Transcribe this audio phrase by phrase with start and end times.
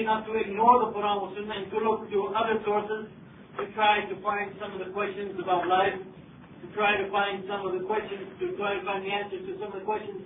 [0.00, 3.12] not to ignore the Quran or Sunnah and to look to other sources
[3.60, 7.68] to try to find some of the questions about life, to try to find some
[7.68, 10.24] of the questions, to try to find the answers to some of the questions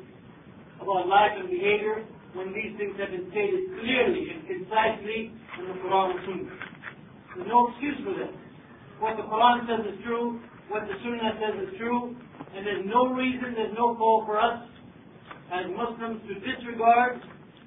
[0.79, 2.07] about life and behavior,
[2.39, 6.57] when these things have been stated clearly and concisely in the Quran and Sunnah.
[7.35, 8.33] There's no excuse for that.
[9.03, 10.39] What the Quran says is true,
[10.71, 12.15] what the Sunnah says is true,
[12.55, 14.63] and there's no reason, there's no call for us
[15.51, 17.23] as Muslims to disregard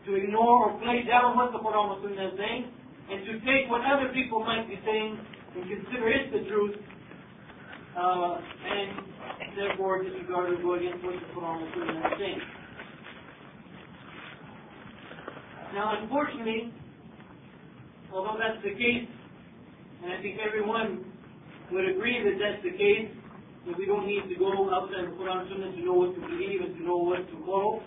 [0.09, 2.65] to ignore or play down what the Quran and Sunnah is saying,
[3.13, 5.21] and to take what other people might be saying
[5.53, 6.75] and consider it the truth,
[7.93, 8.89] uh, and
[9.53, 12.41] therefore disregard or go against what the Quran and Sunnah is saying.
[15.77, 16.73] Now, unfortunately,
[18.11, 19.05] although that's the case,
[20.01, 21.05] and I think everyone
[21.71, 23.13] would agree that that's the case,
[23.67, 26.21] that we don't need to go outside the Quran and Sunnah to know what to
[26.21, 27.85] believe and to know what to follow.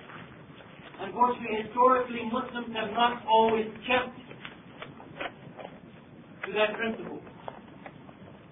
[1.02, 4.14] Unfortunately, historically, Muslims have not always kept
[6.46, 7.18] to that principle.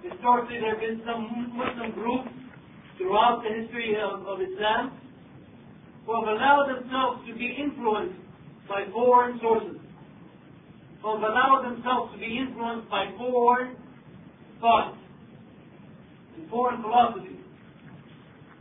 [0.02, 2.28] Historically, there have been some Muslim groups
[2.98, 4.98] throughout the history of, of Islam
[6.06, 8.18] who have allowed themselves to be influenced
[8.68, 9.78] by foreign sources,
[11.02, 13.76] who have allowed themselves to be influenced by foreign
[14.60, 14.98] thoughts
[16.36, 17.38] and foreign philosophy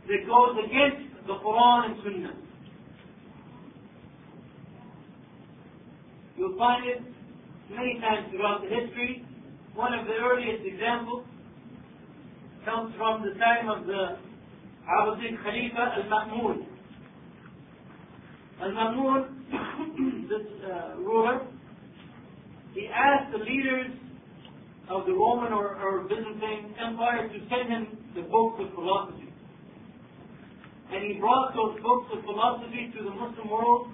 [0.06, 2.49] that goes against the Quran and Sunnah.
[6.40, 7.02] You'll find it
[7.68, 9.26] many times throughout the history.
[9.74, 11.26] One of the earliest examples
[12.64, 14.16] comes from the time of the
[14.88, 16.64] Abbasid Khalifa al-Ma'mun.
[18.62, 19.20] Al-Ma'mun,
[20.30, 21.46] this uh, ruler,
[22.72, 23.92] he asked the leaders
[24.88, 29.28] of the Roman or, or Byzantine Empire to send him the books of philosophy.
[30.90, 33.88] And he brought those books of philosophy to the Muslim world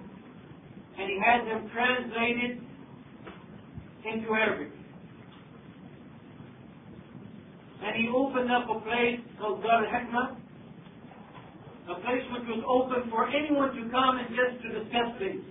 [0.98, 2.60] and he had them translated
[4.04, 4.72] into Arabic.
[7.82, 10.36] And he opened up a place called Dar al-Hikmah,
[11.90, 15.44] a place which was open for anyone to come and just to discuss things.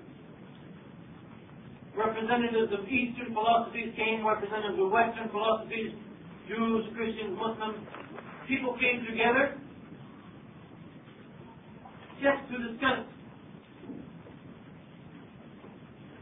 [1.96, 5.94] Representatives of Eastern philosophies came, representatives of Western philosophies,
[6.50, 7.80] Jews, Christians, Muslims.
[8.50, 9.56] People came together
[12.20, 13.15] just to discuss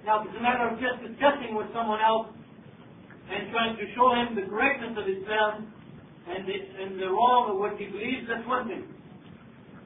[0.03, 2.27] now, if it's a matter of just discussing with someone else
[3.31, 5.71] and trying to show him the correctness of Islam
[6.27, 8.83] and the, and the wrong of what he believes, that's one thing.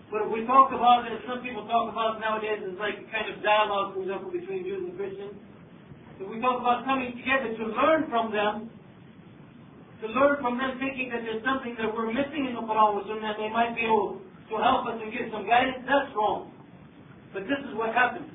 [0.09, 3.07] But if we talk about it, as some people talk about nowadays, it's like a
[3.13, 5.37] kind of dialogue, for example, between Jews and Christians.
[6.17, 8.73] If we talk about coming together to learn from them,
[10.01, 13.05] to learn from them thinking that there's something that we're missing in the Quran or
[13.05, 16.49] Sunnah, they might be able to help us and give some guidance, that's wrong.
[17.37, 18.33] But this is what happens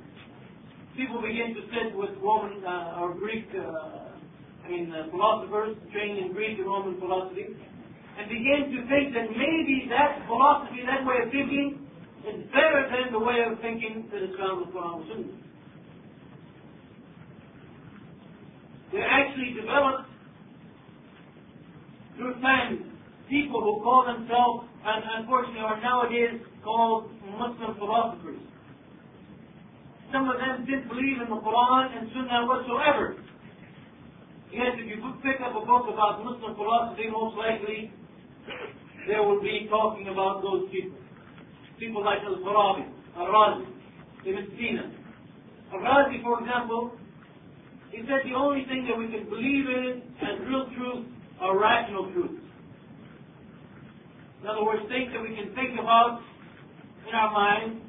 [0.96, 4.12] people begin to sit with Roman uh, or Greek, uh,
[4.64, 9.32] I mean, uh, philosophers trained in Greek and Roman philosophy, and begin to think that
[9.32, 11.88] maybe that philosophy, that way of thinking,
[12.28, 15.38] is better than the way of thinking that is found in the Quran Sunnah.
[18.92, 20.08] They actually developed
[22.16, 22.92] through time
[23.30, 28.51] people who call themselves, and unfortunately are nowadays called Muslim philosophers
[30.12, 33.16] some of them didn't believe in the Quran and Sunnah whatsoever.
[34.52, 37.90] Yes, if you pick up a book about Muslim philosophy, most likely
[39.08, 41.00] there will be talking about those people.
[41.80, 42.84] People like Al-Farabi,
[43.16, 43.66] Al-Razi,
[44.28, 44.92] Ibn Sina.
[45.72, 46.92] Al-Razi, for example,
[47.90, 51.06] he said the only thing that we can believe in as real truth
[51.40, 52.44] are rational truths.
[54.42, 56.20] In other words, things that we can think about
[57.08, 57.81] in our minds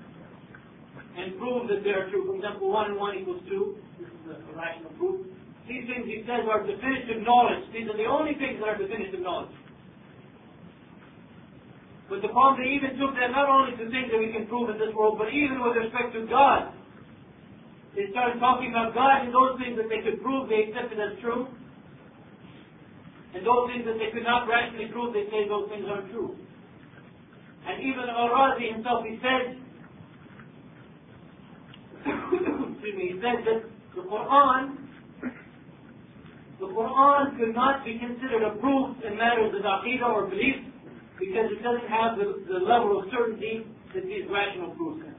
[1.18, 2.25] and prove that they are true.
[2.25, 3.78] For example, 1 and 1 equals 2.
[4.00, 5.25] This is a rational proof.
[5.69, 7.63] These things, he says, are definitive knowledge.
[7.72, 9.56] These are the only things that are definitive knowledge.
[12.12, 14.69] But the problem, they even took that not only to things that we can prove
[14.69, 16.75] in this world, but even with respect to God.
[17.95, 21.16] They started talking about God and those things that they could prove, they accepted as
[21.21, 21.48] true.
[23.33, 26.36] And those things that they could not rationally prove, they say those things are true.
[27.66, 29.62] And even Al-Razi himself, he said,
[32.03, 33.63] he said that
[33.95, 34.77] the Quran,
[36.59, 40.55] the Quran could not be considered a proof in matters of aqidah or belief
[41.19, 45.15] because it doesn't have the, the level of certainty that these rational proofs have.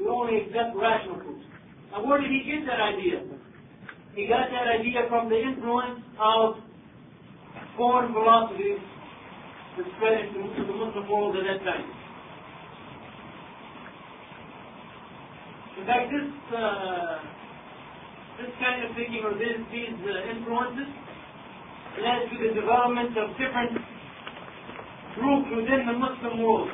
[0.00, 1.44] We only accept rational proofs.
[1.92, 3.24] Now where did he get that idea?
[4.14, 6.56] He got that idea from the influence of
[7.76, 8.80] foreign philosophies
[9.76, 11.95] that spread into the Muslim world at that time.
[15.76, 17.20] In fact, this uh,
[18.40, 20.88] this kind of thinking or this, these uh, influences
[22.00, 23.80] led to the development of different
[25.16, 26.68] groups within the Muslim world.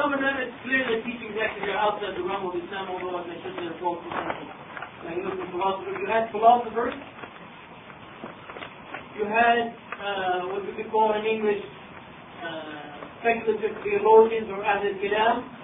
[0.00, 3.20] Some of them, it's clear that teachings actually are outside the realm of Islam, although
[3.20, 5.96] as I said, they're called like Muslim philosophers.
[6.00, 6.94] You had philosophers.
[9.20, 15.57] You had uh, what we could call in English uh, speculative theologians or Ahl Kalam.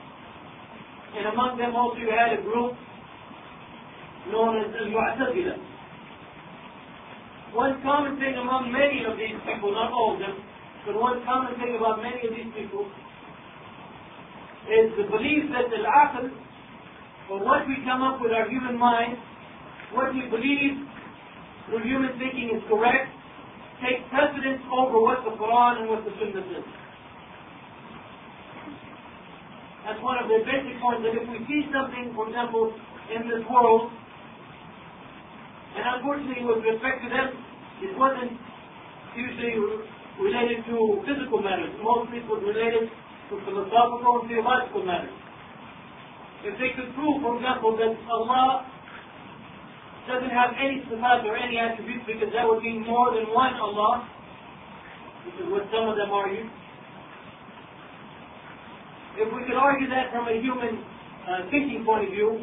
[1.15, 2.75] And among them also you had a group
[4.31, 5.57] known as Al-Mu'tazila.
[7.55, 10.35] One common thing among many of these people, not all of them,
[10.87, 12.91] but one common thing about many of these people
[14.67, 16.35] is the belief that the aql,
[17.31, 19.17] or what we come up with our human mind,
[19.93, 20.83] what we believe
[21.69, 23.13] through human thinking is correct,
[23.81, 26.67] takes precedence over what the Quran and what the Sunnah says.
[29.85, 32.73] That's one of the basic points, that if we see something, for example,
[33.13, 33.93] in this world,
[35.77, 37.37] and unfortunately with respect to them,
[37.85, 38.33] it wasn't
[39.13, 39.61] usually
[40.17, 41.75] related to physical matters.
[41.83, 45.13] Mostly it was related to philosophical and theological matters.
[46.49, 48.65] If they could prove, for example, that Allah
[50.09, 54.09] doesn't have any sifat or any attributes because that would mean more than one Allah,
[55.27, 56.49] which is what some of them argue.
[59.15, 60.83] If we could argue that from a human
[61.25, 62.43] uh, thinking point of view,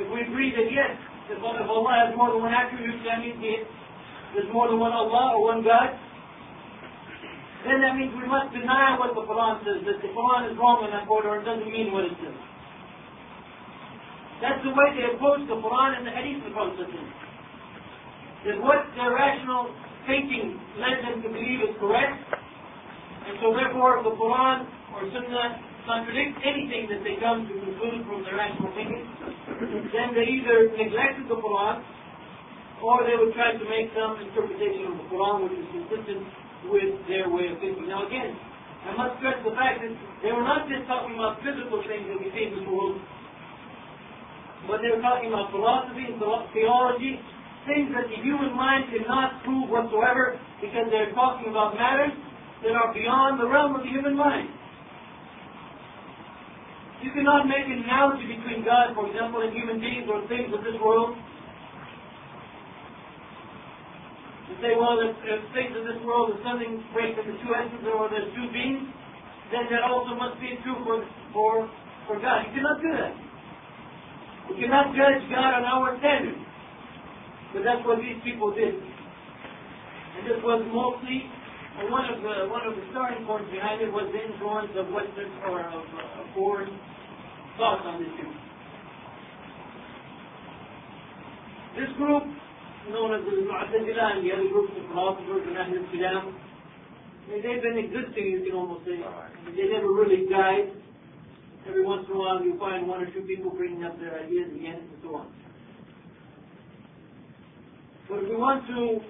[0.00, 0.96] if we agree that yes,
[1.28, 3.60] if, Allah has more than one attribute, that means he,
[4.32, 5.92] there's more than one Allah or one God,
[7.66, 10.86] then that means we must deny what the Quran says, that the Quran is wrong
[10.86, 12.36] in that order, it doesn't mean what it says.
[14.40, 16.86] That's the way they approach the Quran and the Hadith of the.
[18.46, 19.74] That what their rational
[20.06, 22.14] thinking led them to believe is correct,
[23.26, 28.26] and so therefore the Quran or Sunnah contradict anything that they come to conclude from
[28.26, 29.06] their rational thinking,
[29.94, 31.80] then they either neglected the Quran
[32.82, 36.22] or they would try to make some interpretation of the Quran which is consistent
[36.68, 37.86] with their way of thinking.
[37.86, 38.34] Now again,
[38.86, 42.18] I must stress the fact that they were not just talking about physical things that
[42.18, 42.98] we see in this world,
[44.66, 47.22] but they were talking about philosophy and theology,
[47.66, 52.14] things that the human mind cannot prove whatsoever because they're talking about matters
[52.62, 54.50] that are beyond the realm of the human mind.
[57.04, 60.64] You cannot make an analogy between God, for example, and human beings or things of
[60.64, 61.12] this world.
[64.48, 67.84] You say, well, if, if things of this world is something break into two essence
[67.84, 68.88] or there's two beings,
[69.52, 71.04] then that also must be true for,
[71.34, 71.68] for,
[72.08, 72.48] for God.
[72.48, 73.12] You cannot do that.
[74.48, 76.38] You cannot judge God on our standards.
[77.52, 78.74] But that's what these people did.
[78.74, 81.28] And this was mostly
[81.76, 84.88] and one of the one of the starting points behind it was the influence of
[84.88, 86.72] Western or of uh, foreign
[87.60, 88.46] thought on this issue.
[91.76, 92.24] This group,
[92.88, 96.24] known as the Mu'tazila and the other groups of philosophers and Ahl Kalam,
[97.28, 98.96] they've been existing, you can almost say.
[99.52, 100.72] They never really died.
[101.68, 104.48] Every once in a while you find one or two people bringing up their ideas
[104.54, 105.28] again and so on.
[108.08, 109.00] But if we want to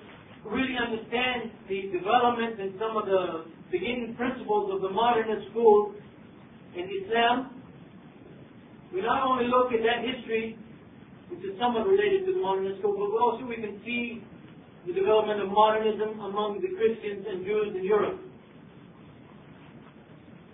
[0.51, 5.95] really understand the development and some of the beginning principles of the modernist school
[6.77, 7.63] in Islam,
[8.93, 10.57] we not only look at that history,
[11.31, 14.23] which is somewhat related to the modernist school, but also we can see
[14.87, 18.21] the development of modernism among the Christians and Jews in Europe.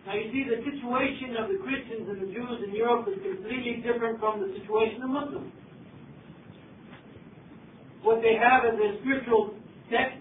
[0.07, 3.85] Now you see the situation of the Christians and the Jews in Europe is completely
[3.85, 5.53] different from the situation of Muslims.
[8.03, 9.55] What they have as their spiritual
[9.93, 10.19] text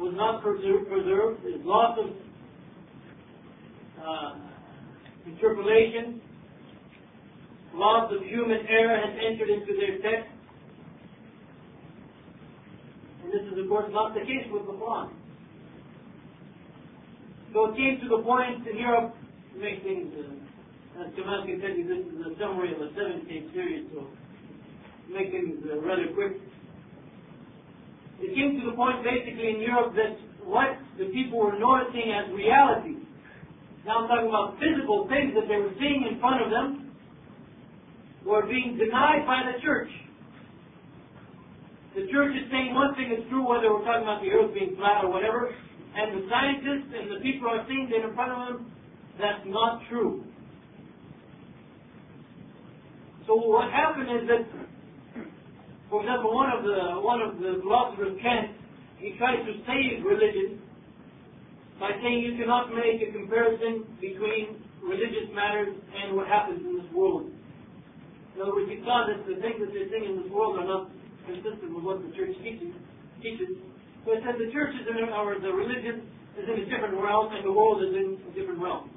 [0.00, 1.44] was not preserved.
[1.44, 2.10] There's lots of
[4.02, 4.34] uh,
[5.26, 6.20] interpolation.
[7.74, 10.32] Lots of human error has entered into their text.
[13.22, 15.10] And this is, of course, not the case with the Quran.
[17.52, 19.14] So it came to the point in Europe
[19.54, 23.86] to make things, uh, as Kamal you, this is a summary of a seven-stage series,
[23.92, 24.06] so
[25.10, 26.40] make things uh, rather quick.
[28.18, 32.32] It came to the point basically in Europe that what the people were noticing as
[32.34, 32.98] reality,
[33.86, 36.92] now I'm talking about physical things that they were seeing in front of them,
[38.26, 39.88] were being denied by the church.
[41.94, 44.76] The church is saying one thing is true, whether we're talking about the earth being
[44.76, 48.38] flat or whatever, and the scientists and the people are seeing that in front of
[48.46, 48.72] them,
[49.18, 50.24] that's not true.
[53.26, 54.44] So what happened is that
[55.90, 58.52] for example, one of the one of the philosophers, Kant,
[59.00, 60.60] he tries to save religion
[61.80, 66.90] by saying you cannot make a comparison between religious matters and what happens in this
[66.92, 67.30] world.
[68.34, 70.66] In other words, he saw that the things that they're seeing in this world are
[70.66, 70.90] not
[71.26, 72.74] consistent with what the church teaches.
[73.22, 73.58] teaches.
[74.04, 76.06] But it says the church is in, a- or the religion
[76.38, 78.90] is in a different realm and the world is in a different realm.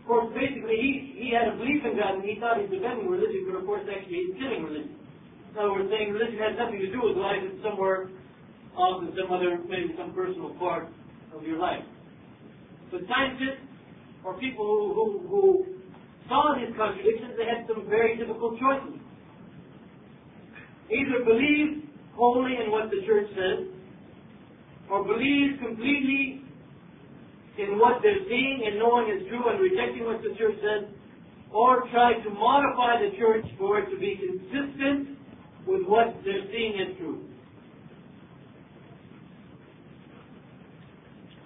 [0.00, 3.08] Of course, basically, he, he had a belief in God and he thought he's defending
[3.10, 4.94] religion, but of course, actually, he's killing religion.
[5.56, 8.12] Other words, saying religion has nothing to do with life, it's somewhere
[8.76, 10.88] off in some other, maybe some personal part
[11.34, 11.80] of your life.
[12.92, 13.64] But scientists
[14.22, 15.42] or people who, who, who
[16.28, 19.00] saw these contradictions, they had some very difficult choices.
[20.92, 23.64] Either believe wholly in what the church says,
[24.90, 26.44] or believe completely
[27.58, 30.84] in what they're seeing and knowing is true and rejecting what the church says,
[31.50, 35.15] or try to modify the church for it to be consistent
[35.66, 37.24] with what they're seeing as true.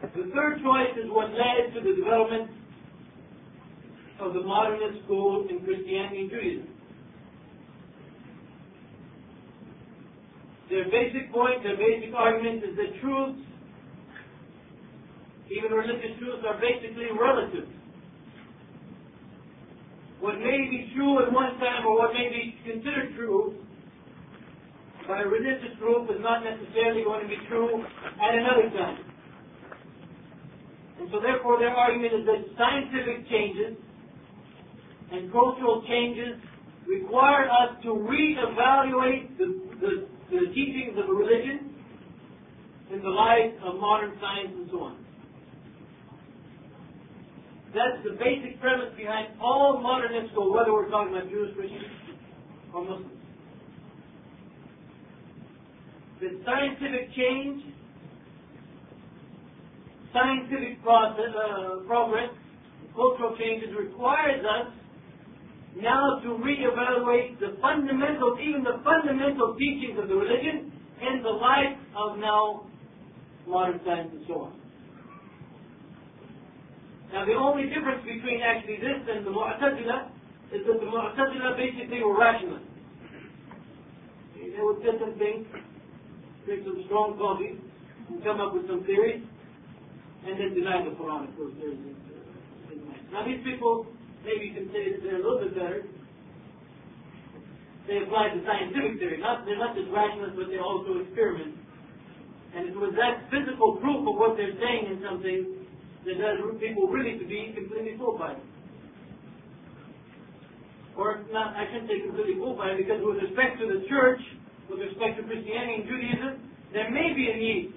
[0.03, 2.50] The third choice is what led to the development
[4.21, 6.69] of the modernist school in Christianity and Judaism.
[10.69, 13.41] Their basic point, their basic argument is that truths,
[15.50, 17.69] even religious truths, are basically relative.
[20.21, 23.57] What may be true at one time or what may be considered true
[25.11, 29.02] by a religious group is not necessarily going to be true at another time.
[31.02, 33.75] And so therefore their argument is that scientific changes
[35.11, 36.38] and cultural changes
[36.87, 39.93] require us to reevaluate the, the,
[40.31, 41.75] the teachings of a religion
[42.95, 44.97] in the light of modern science and so on.
[47.75, 51.90] That's the basic premise behind all modernist school, whether we're talking about Jews, Christians,
[52.73, 53.20] or Muslims.
[56.21, 57.65] The scientific change,
[60.12, 62.29] scientific process, uh, progress,
[62.95, 64.69] cultural changes requires us
[65.81, 71.79] now to reevaluate the fundamental, even the fundamental teachings of the religion in the light
[71.97, 72.67] of now
[73.47, 74.61] modern science and so on.
[77.12, 80.11] Now the only difference between actually this and the Mu'tazila
[80.53, 82.67] is that the Mu'tazila basically were rationalists.
[84.37, 85.47] They would sit and think,
[86.47, 87.59] drink some strong coffee,
[88.09, 89.23] and come up with some theories,
[90.26, 91.54] and then deny the Quran, of course.
[91.61, 92.76] There's, uh,
[93.12, 93.87] now these people,
[94.25, 95.85] maybe you can say that they're a little bit better.
[97.88, 99.18] They apply the scientific theory.
[99.18, 101.56] Not, they're not just rationalists, but they also experiment.
[102.54, 105.66] And it was that physical proof of what they're saying in something
[106.06, 108.44] that does people really to be completely fooled by it.
[110.97, 114.20] Or not, I shouldn't say completely fooled by it, because with respect to the church,
[114.71, 116.33] with respect to Christianity and Judaism,
[116.73, 117.75] there may be a need,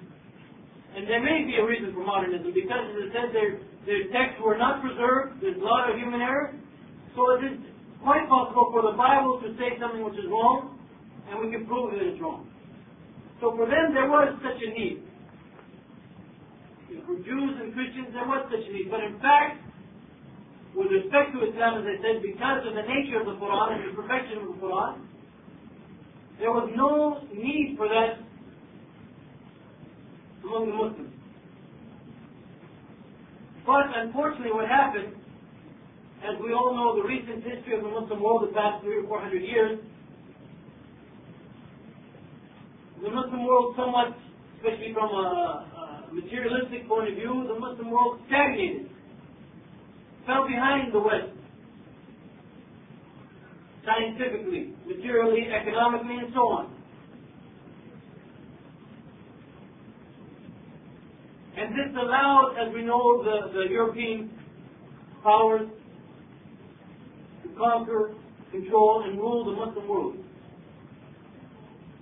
[0.95, 3.57] and there may be a reason for modernism, because as I said, their,
[3.89, 6.53] their texts were not preserved, there's a lot of human error,
[7.17, 7.57] so it is
[8.05, 10.77] quite possible for the Bible to say something which is wrong,
[11.29, 12.45] and we can prove that it's wrong.
[13.41, 15.01] So for them, there was such a need
[17.05, 18.87] for Jews and Christians, there was such a need.
[18.93, 19.59] But in fact,
[20.75, 23.81] with respect to Islam, as I said, because of the nature of the Quran and
[23.89, 24.93] the perfection of the Quran,
[26.43, 28.19] there was no need for that
[30.43, 31.15] among the Muslims.
[33.65, 35.15] But unfortunately what happened,
[36.19, 39.07] as we all know the recent history of the Muslim world the past three or
[39.07, 39.79] four hundred years,
[43.01, 44.11] the Muslim world somewhat,
[44.57, 48.91] especially from a, materialistic point of view, the Muslim world stagnated,
[50.27, 51.31] fell behind the West,
[53.85, 56.73] scientifically, materially, economically, and so on.
[61.55, 64.31] And this allowed, as we know, the, the European
[65.21, 65.69] powers
[67.43, 68.15] to conquer,
[68.51, 70.15] control, and rule the Muslim world.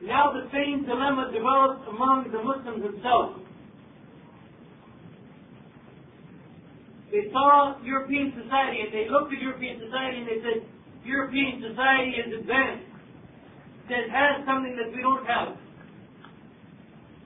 [0.04, 3.40] Now the same dilemma developed among the Muslims themselves.
[7.12, 10.71] They saw European society and they looked at European society and they said,
[11.06, 12.86] European society is advanced.
[13.90, 15.58] It has something that we don't have.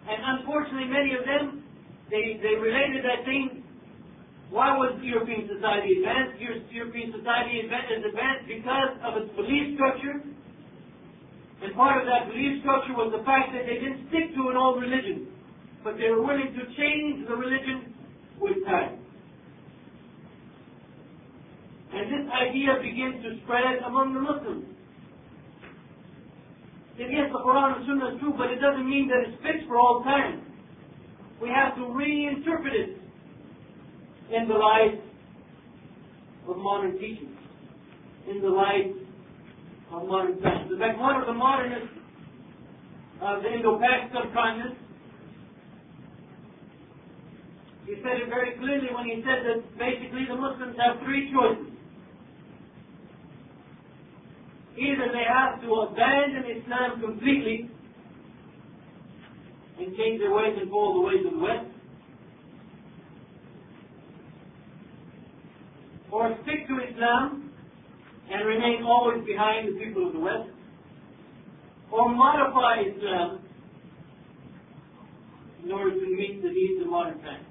[0.10, 1.64] And unfortunately, many of them,
[2.10, 3.62] they, they related that thing.
[4.50, 6.42] Why was European society advanced?
[6.72, 10.22] European society is advanced because of its belief structure.
[11.62, 14.58] And part of that belief structure was the fact that they didn't stick to an
[14.58, 15.30] old religion,
[15.84, 17.94] but they were willing to change the religion
[18.38, 19.05] with time.
[21.96, 24.66] And this idea begins to spread among the Muslims.
[27.00, 29.68] And yes, the Quran and Sunnah is true, but it doesn't mean that it's fixed
[29.68, 30.44] for all time.
[31.42, 33.00] We have to reinterpret it
[34.32, 35.00] in the light
[36.48, 37.36] of modern teachings,
[38.30, 38.92] in the light
[39.92, 40.72] of modern science.
[40.72, 41.96] In fact, one of the modernists
[43.22, 44.76] of the Indo-Pak subcontinent.
[47.88, 51.75] He said it very clearly when he said that basically the Muslims have three choices.
[54.78, 57.70] Either they have to abandon Islam completely
[59.80, 61.72] and change their ways and follow the ways of the West,
[66.12, 67.52] or stick to Islam
[68.32, 70.50] and remain always behind the people of the West,
[71.92, 73.40] or modify Islam
[75.64, 77.46] in order to meet the needs of modern times.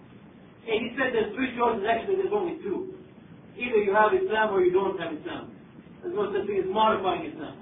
[0.66, 2.94] And he said there's three choices, actually there's only two.
[3.56, 5.53] Either you have Islam or you don't have Islam.
[6.04, 7.56] There's no such thing as modifying Islam.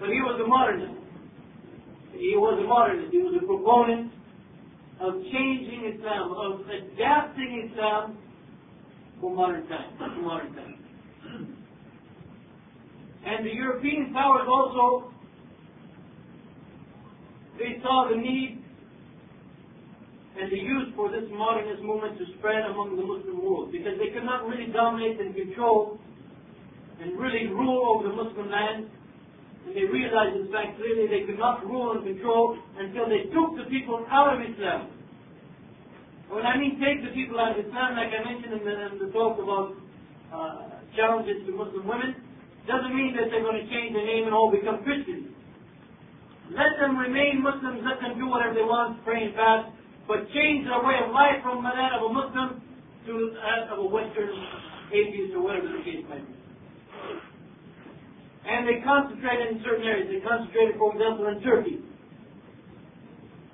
[0.00, 0.98] But he was a modernist.
[2.10, 3.14] He was a modernist.
[3.14, 4.10] He was a proponent
[4.98, 8.18] of changing Islam, of adapting Islam
[9.20, 9.94] for modern times,
[10.26, 10.82] modern times.
[13.24, 15.12] And the European powers also,
[17.58, 18.58] they saw the need
[20.40, 24.10] and the use for this modernist movement to spread among the Muslim world because they
[24.10, 26.00] could not really dominate and control
[27.02, 28.86] and really rule over the Muslim land.
[29.66, 33.58] And they realized, in fact, clearly they could not rule and control until they took
[33.58, 34.90] the people out of Islam.
[36.30, 38.98] When I mean take the people out of Islam, like I mentioned in the, in
[39.02, 39.76] the talk about
[40.32, 42.16] uh, challenges to Muslim women,
[42.66, 45.34] doesn't mean that they're going to change their name and all become Christians.
[46.50, 49.72] Let them remain Muslims, let them do whatever they want, pray and fast,
[50.06, 52.62] but change their way of life from that of a Muslim
[53.06, 54.30] to that of a Western
[54.92, 56.41] atheist or whatever the case might be.
[58.42, 60.10] And they concentrated in certain areas.
[60.10, 61.78] They concentrated, for example, in Turkey.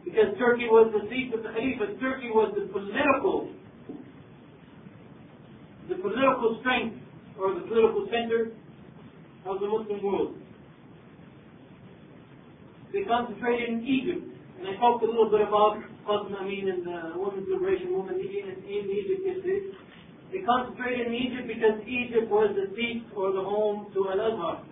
[0.05, 2.01] Because Turkey was the seat of the Khalifa.
[2.01, 3.53] Turkey was the political,
[5.89, 6.97] the political strength
[7.39, 8.57] or the political center
[9.45, 10.35] of the Muslim world.
[12.93, 14.25] They concentrated in Egypt,
[14.59, 15.77] and I talked a little bit about
[16.09, 18.25] Qasim Amin and the Women's Liberation Movement in,
[18.65, 19.61] Egypt yesterday.
[20.33, 24.65] They concentrated in Egypt because Egypt was the seat or the home to Al-Azhar,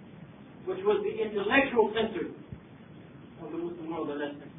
[0.66, 2.26] which was the intellectual center
[3.40, 4.52] of the Muslim world at that time.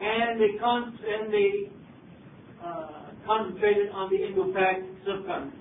[0.00, 1.70] And they, con- and they
[2.62, 5.54] uh, concentrated on the Indo-Pak subcontinent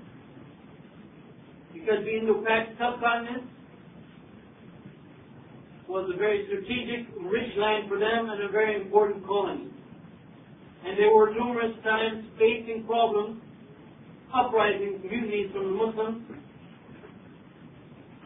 [1.73, 3.49] because the Indo-Pak subcontinent
[5.89, 9.69] was a very strategic, rich land for them and a very important colony.
[10.85, 13.41] And there were numerous times facing problems,
[14.33, 16.44] uprisings, mutinies from the Muslims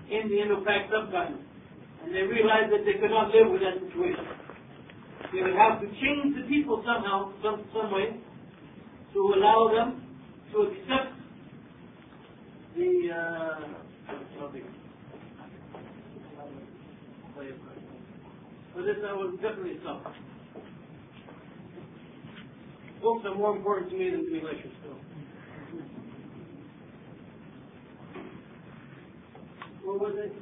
[0.09, 1.45] in the Indo-Pak subcontinent.
[2.03, 4.25] And they realized that they could not live with that situation.
[5.33, 8.17] They would have to change the people somehow, some, some way,
[9.13, 10.01] to allow them
[10.53, 11.13] to accept
[12.75, 13.79] the uh,
[18.75, 20.03] so this I was definitely stop.
[23.01, 25.08] Books are more important to me than to be still.
[29.83, 30.33] What was it?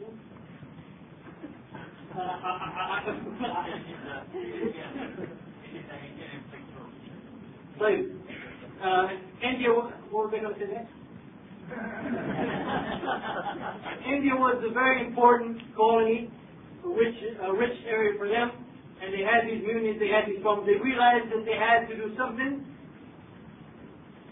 [8.78, 9.08] Uh,
[9.44, 9.70] India,
[10.60, 10.92] say next?
[14.08, 16.32] India was a very important colony,
[16.84, 18.52] a rich, a rich area for them,
[19.02, 20.68] and they had these mutinies, they had these problems.
[20.68, 22.66] They realized that they had to do something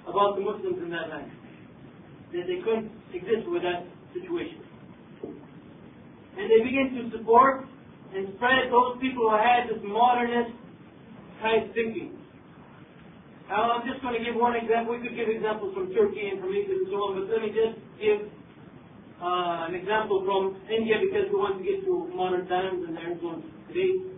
[0.07, 1.31] about the Muslims in that land,
[2.33, 4.64] that they couldn't exist with that situation.
[6.35, 7.65] And they began to support
[8.15, 10.55] and spread those people who had this modernist
[11.41, 12.15] type thinking.
[13.47, 14.97] Now, I'm just going to give one example.
[14.97, 17.53] We could give examples from Turkey and from Egypt and so on, but let me
[17.53, 18.25] just give
[19.21, 23.11] uh, an example from India because we want to get to modern times and their
[23.11, 24.15] influence today.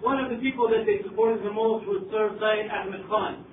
[0.00, 3.44] One of the people that they supported the most was Sir Syed Ahmed Khan.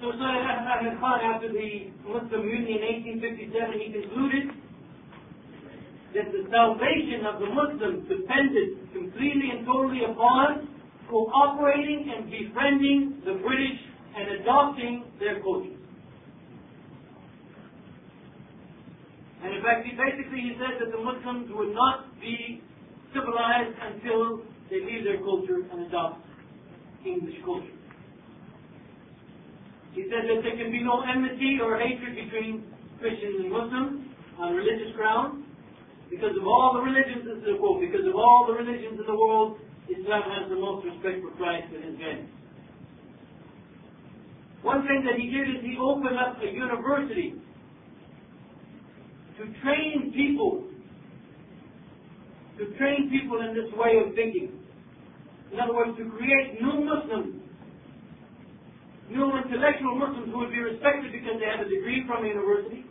[0.00, 4.44] So Ahmed Khan, after the Muslim Mutiny in 1857, he concluded
[6.16, 10.72] that the salvation of the Muslims depended completely and totally upon
[11.04, 13.76] cooperating and befriending the British
[14.16, 15.76] and adopting their culture.
[19.44, 22.62] And in fact, he basically he said that the Muslims would not be
[23.12, 24.40] civilized until
[24.72, 26.24] they leave their culture and adopt
[27.04, 27.79] English culture.
[29.92, 32.64] He said that there can be no enmity or hatred between
[33.00, 34.06] Christians and Muslims
[34.38, 35.44] on religious grounds,
[36.10, 39.06] because of all the religions, this is a quote, because of all the religions in
[39.06, 42.28] the world, Islam has the most respect for Christ and his men.
[44.62, 47.34] One thing that he did is he opened up a university
[49.38, 50.68] to train people,
[52.58, 54.52] to train people in this way of thinking.
[55.52, 57.42] In other words, to create new Muslims,
[59.10, 62.86] new intellectual Muslims who would be respected because they have a degree from a university.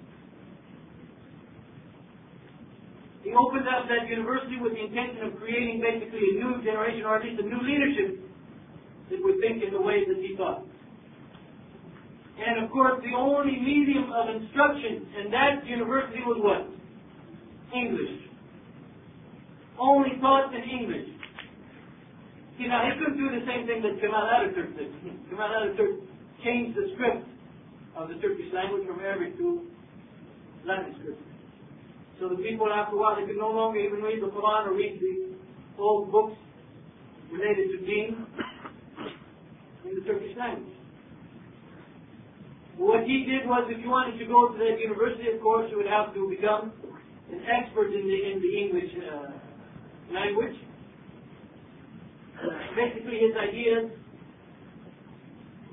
[3.23, 7.19] He opened up that university with the intention of creating basically a new generation, or
[7.19, 8.19] at least a new leadership
[9.11, 10.63] that would think in the way that he thought.
[12.39, 16.63] And of course, the only medium of instruction in that university was what?
[17.75, 18.23] English.
[19.77, 21.07] Only taught in English.
[22.57, 24.91] See, now he couldn't do the same thing that Kemal Ataturk did.
[25.29, 26.08] Kemal Ataturk
[26.43, 27.27] changed the script
[27.95, 29.67] of the Turkish language from Arabic to
[30.65, 31.21] Latin script.
[32.19, 34.73] So the people, after a while, they could no longer even read the Quran or
[34.73, 36.35] read the old books
[37.31, 38.25] related to deen
[39.87, 40.75] in the Turkish language.
[42.77, 45.77] What he did was, if you wanted to go to that university, of course, you
[45.77, 46.71] would have to become
[47.31, 49.35] an expert in the in the English uh,
[50.13, 50.55] language.
[52.75, 53.91] Basically, his ideas,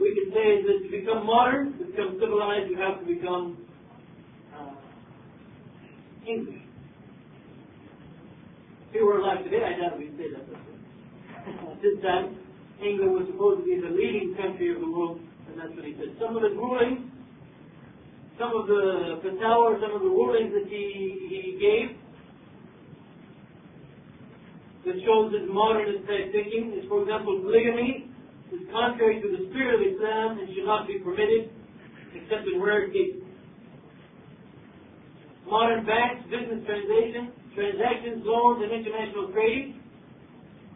[0.01, 3.57] we can say, that to become modern, to become civilized, you have to become
[4.55, 4.75] uh,
[6.29, 6.63] English.
[8.89, 10.45] If we were alive today, I doubt we'd say that.
[11.71, 12.37] At this time,
[12.83, 15.21] England was supposed to be the leading country of the world
[15.57, 16.13] and that's what he said.
[16.21, 17.09] Some of his rulings,
[18.39, 20.85] some of the fatwa, some of the rulings that he,
[21.33, 21.97] he gave,
[24.85, 28.13] that shows his modernist type thinking is, for example, polygamy
[28.53, 31.51] is contrary to the spirit of Islam and should not be permitted
[32.15, 33.23] except in rare cases.
[35.47, 39.77] Modern banks, business transactions, transactions, loans, and international trading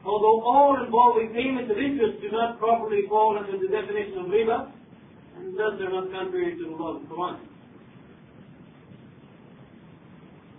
[0.04, 4.72] although all involving payment of interest do not properly fall under the definition of riba,
[5.36, 7.38] and thus are not contrary to the law of the Quran.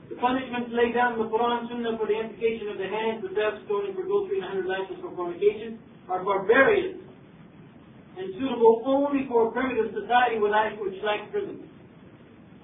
[0.09, 3.31] The punishments laid down in the Quran Sunnah for the amputation of the hands, the
[3.33, 5.79] theft, stoning for adultery, and hundred lashes for fornication
[6.11, 6.99] are barbarian
[8.19, 11.63] and suitable only for a primitive society which lacks prison.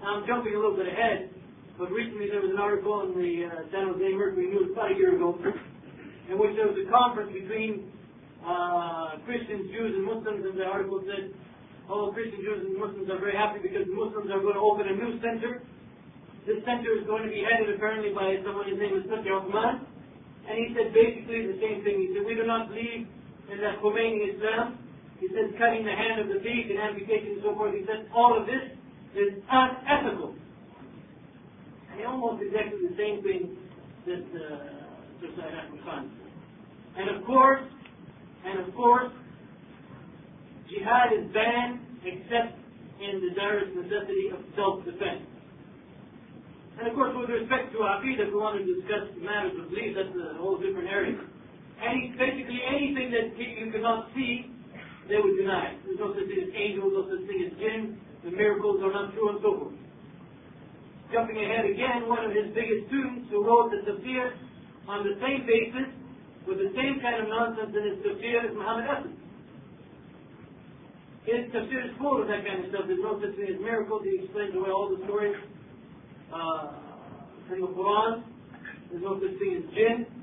[0.03, 1.31] Now I'm jumping a little bit ahead,
[1.79, 4.95] but recently there was an article in the uh, San Jose Mercury News about a
[4.99, 5.39] year ago
[6.27, 7.87] in which there was a conference between
[8.43, 11.31] uh, Christians, Jews, and Muslims, and the article said,
[11.87, 14.95] oh, Christian Jews and Muslims are very happy because Muslims are going to open a
[14.99, 15.63] new center.
[16.43, 19.87] This center is going to be headed apparently by someone, his name is Mufti Uthman,
[20.51, 21.95] and he said basically the same thing.
[21.95, 23.07] He said, we do not believe
[23.51, 24.79] in the Khomeini Islam.
[25.19, 27.73] He said cutting the hand of the thief and amputation and so forth.
[27.73, 28.61] He said all of this
[29.17, 30.35] is unethical.
[31.91, 33.57] And almost exactly the same thing
[34.05, 34.77] that uh,
[36.97, 37.61] and of course,
[38.45, 39.11] and of course,
[40.69, 42.57] jihad is banned except
[43.01, 45.25] in the direst necessity of self-defense.
[46.79, 49.95] And of course, with respect to Aqidah, if we want to discuss matters of belief,
[49.97, 51.17] that's a whole different area.
[51.77, 54.49] Any, basically anything that you cannot see,
[55.07, 55.77] they would deny.
[55.85, 57.81] There's no such thing as angels, no such thing as jinn,
[58.25, 59.77] the miracles are not true, and so forth.
[61.13, 64.35] Jumping ahead again, one of his biggest students who wrote the Tafsir
[64.87, 65.87] on the same basis,
[66.47, 69.13] with the same kind of nonsense in his tafsir as Muhammad Hassan.
[71.27, 72.87] His tafsir is full of that kind of stuff.
[72.87, 74.01] There's no such thing as miracles.
[74.07, 75.35] He explains away all the stories
[76.31, 78.23] uh, in the Quran.
[78.87, 80.16] There's no such thing as jinn.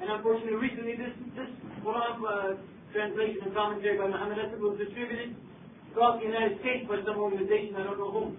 [0.00, 1.50] And unfortunately, recently this, this
[1.84, 2.56] Quran uh,
[2.92, 5.36] translation and commentary by Muhammad Hassan was distributed
[5.92, 8.36] across the United States by some organization, I don't know whom.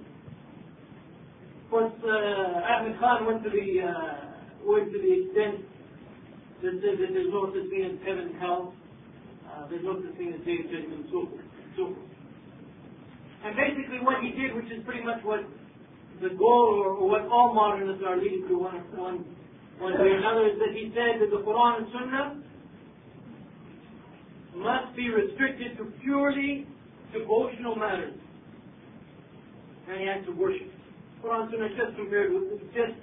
[1.70, 5.64] Course, uh, Ahmed Khan went to the uh, or to the extent
[6.62, 8.76] that, that, that there's no such thing as heaven and hell,
[9.48, 11.48] uh, there's no such thing as day of judgment, and so forth.
[11.80, 12.12] So forth.
[13.48, 15.48] And basically what he did, which is pretty much what
[16.22, 19.26] the goal or, or what all modernists are leading to one, one,
[19.82, 22.42] one way or another, is that he said that the Quran and Sunnah
[24.56, 26.68] must be restricted to purely
[27.12, 28.14] devotional matters
[29.90, 30.70] and acts of worship.
[31.24, 32.94] Quran and Sunnah just compared with just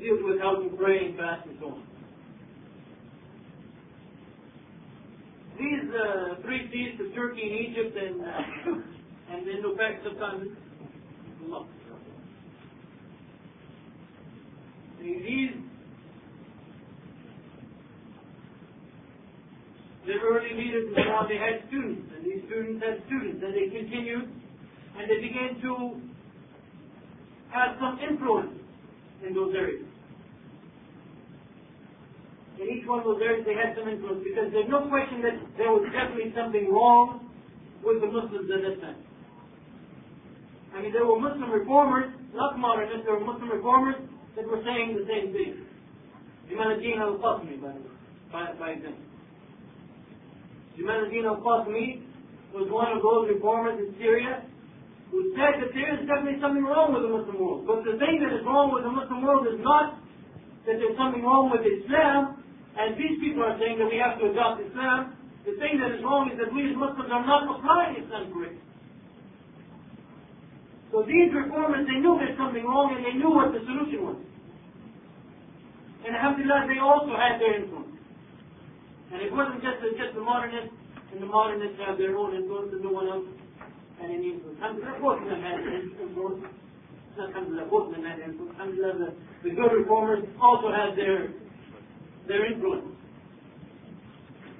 [0.00, 1.82] deals with how to pray and fast and so on.
[5.58, 10.48] These uh, three seas of Turkey and Egypt and uh, and Indo-Pak sometimes
[15.00, 15.50] these
[20.06, 23.66] the early leaders so on, they had students, and these students had students, and they
[23.74, 24.30] continued,
[24.94, 25.98] and they began to
[27.50, 28.54] have some influence
[29.26, 29.82] in those areas.
[32.62, 35.36] In each one of those areas, they had some influence because there's no question that
[35.58, 37.26] there was definitely something wrong
[37.82, 39.02] with the Muslims at that time.
[40.72, 43.98] I mean, there were Muslim reformers, not modernists, there were Muslim reformers
[44.36, 45.64] that were saying the same thing.
[46.48, 47.72] Jamal al-Din al-Qasmi, by,
[48.30, 48.70] by, by
[50.76, 52.04] al-Din al-Qasmi
[52.52, 54.44] was one of those reformers in Syria
[55.10, 57.64] who said that there is definitely something wrong with the Muslim world.
[57.64, 59.96] But the thing that is wrong with the Muslim world is not
[60.66, 62.42] that there's something wrong with Islam,
[62.76, 65.14] and these people are saying that we have to adopt Islam.
[65.46, 68.65] The thing that is wrong is that we as Muslims are not applying Islam correctly.
[70.96, 74.16] So these reformers, they knew there's something wrong and they knew what the solution was.
[76.08, 78.00] And alhamdulillah, they also had their influence.
[79.12, 80.72] And it wasn't just the, just the modernists,
[81.12, 83.28] and the modernists have their own influence and no one else
[84.00, 84.56] had any influence.
[84.56, 85.60] Both of them had
[86.00, 86.48] influence.
[87.20, 88.56] Not alhamdulillah, both of them had influence.
[88.56, 89.08] Alhamdulillah, the,
[89.44, 91.28] the good reformers also had their,
[92.24, 92.96] their influence.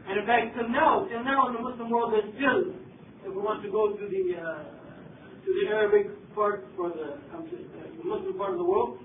[0.04, 2.76] And in fact, till now, till now in the Muslim world, there's still,
[3.24, 8.04] if we want to go to the, uh, to the Arabic part for the, the
[8.04, 8.98] Muslim part of the world,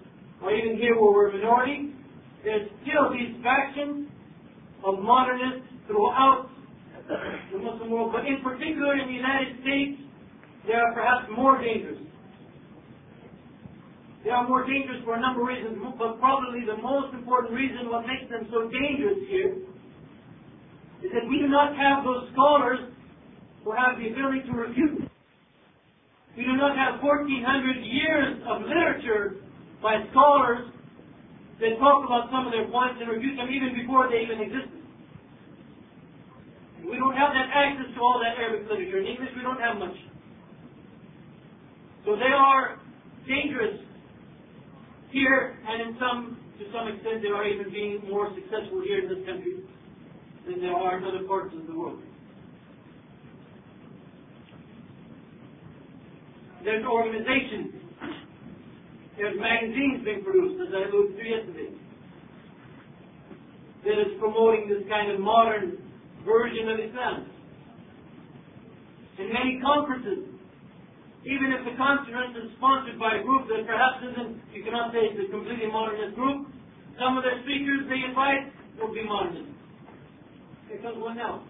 [0.43, 1.95] or even here where we're a minority,
[2.43, 4.11] there's still these factions
[4.83, 6.51] of modernists throughout
[7.07, 9.95] the Muslim world, but in particular in the United States,
[10.67, 12.03] they are perhaps more dangerous.
[14.23, 17.89] They are more dangerous for a number of reasons, but probably the most important reason
[17.89, 19.55] what makes them so dangerous here
[21.01, 22.91] is that we do not have those scholars
[23.63, 25.10] who have the ability to refute.
[26.37, 29.43] We do not have 1400 years of literature
[29.83, 30.71] by scholars
[31.59, 34.81] that talk about some of their points and refute them even before they even existed.
[36.87, 38.99] We don't have that access to all that Arabic literature.
[38.99, 39.95] In English, we don't have much.
[42.05, 42.79] So they are
[43.27, 43.77] dangerous
[45.11, 49.07] here, and in some, to some extent, they are even being more successful here in
[49.11, 49.61] this country
[50.49, 52.01] than they are in other parts of the world.
[56.63, 57.81] There's organizations
[59.21, 61.69] there's magazines being produced, as I alluded to yesterday,
[63.85, 65.77] that is promoting this kind of modern
[66.25, 67.29] version of Islam.
[69.19, 70.25] And many conferences,
[71.21, 75.05] even if the conference is sponsored by a group that perhaps isn't, you cannot say
[75.05, 76.47] it's a completely modernist group,
[76.97, 78.49] some of their speakers they invite
[78.81, 79.53] will be modernist.
[80.67, 81.45] Here comes one now.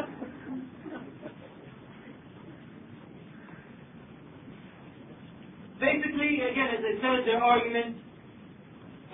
[5.80, 7.96] Basically, again, as I said, their argument,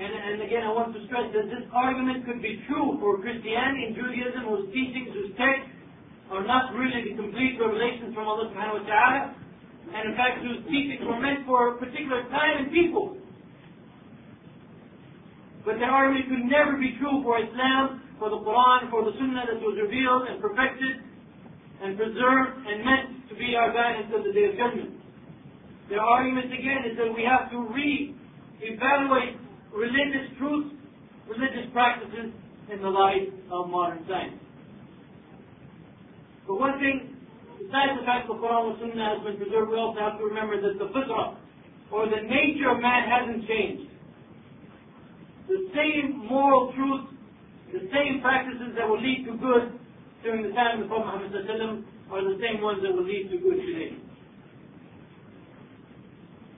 [0.03, 3.87] and, and again, I want to stress that this argument could be true for Christianity
[3.87, 5.71] and Judaism, whose teachings, whose texts
[6.35, 9.23] are not really the complete revelations from Allah subhanahu wa ta'ala,
[9.95, 13.15] and in fact, whose teachings were meant for a particular time and people.
[15.63, 19.55] But their argument could never be true for Islam, for the Quran, for the Sunnah
[19.55, 20.99] that was revealed and perfected
[21.79, 24.96] and preserved and meant to be our guidance until the day of judgment.
[25.89, 29.39] Their argument again is that we have to re-evaluate
[29.71, 30.75] religious truths,
[31.31, 32.35] religious practices
[32.73, 34.43] in the light of modern science.
[36.47, 37.15] But one thing,
[37.59, 40.25] besides the fact that the Quran and Sunnah has been preserved, we also have to
[40.27, 41.39] remember that the fitrah,
[41.91, 43.91] or the nature of man hasn't changed.
[45.47, 47.15] The same moral truths,
[47.71, 49.79] the same practices that will lead to good
[50.23, 53.39] during the time of the Prophet Muhammad are the same ones that will lead to
[53.39, 53.95] good today.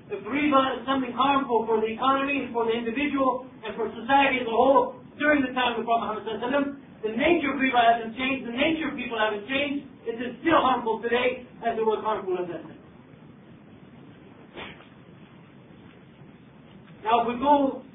[0.08, 4.40] If riba is something harmful for the economy, and for the individual, and for society
[4.40, 8.16] as a whole during the time of the Prophet Muhammad the nature of riba hasn't
[8.16, 12.02] changed, the nature of people haven't changed, it is still harmful today as it was
[12.02, 12.82] harmful at that time.
[17.04, 17.86] Now if we go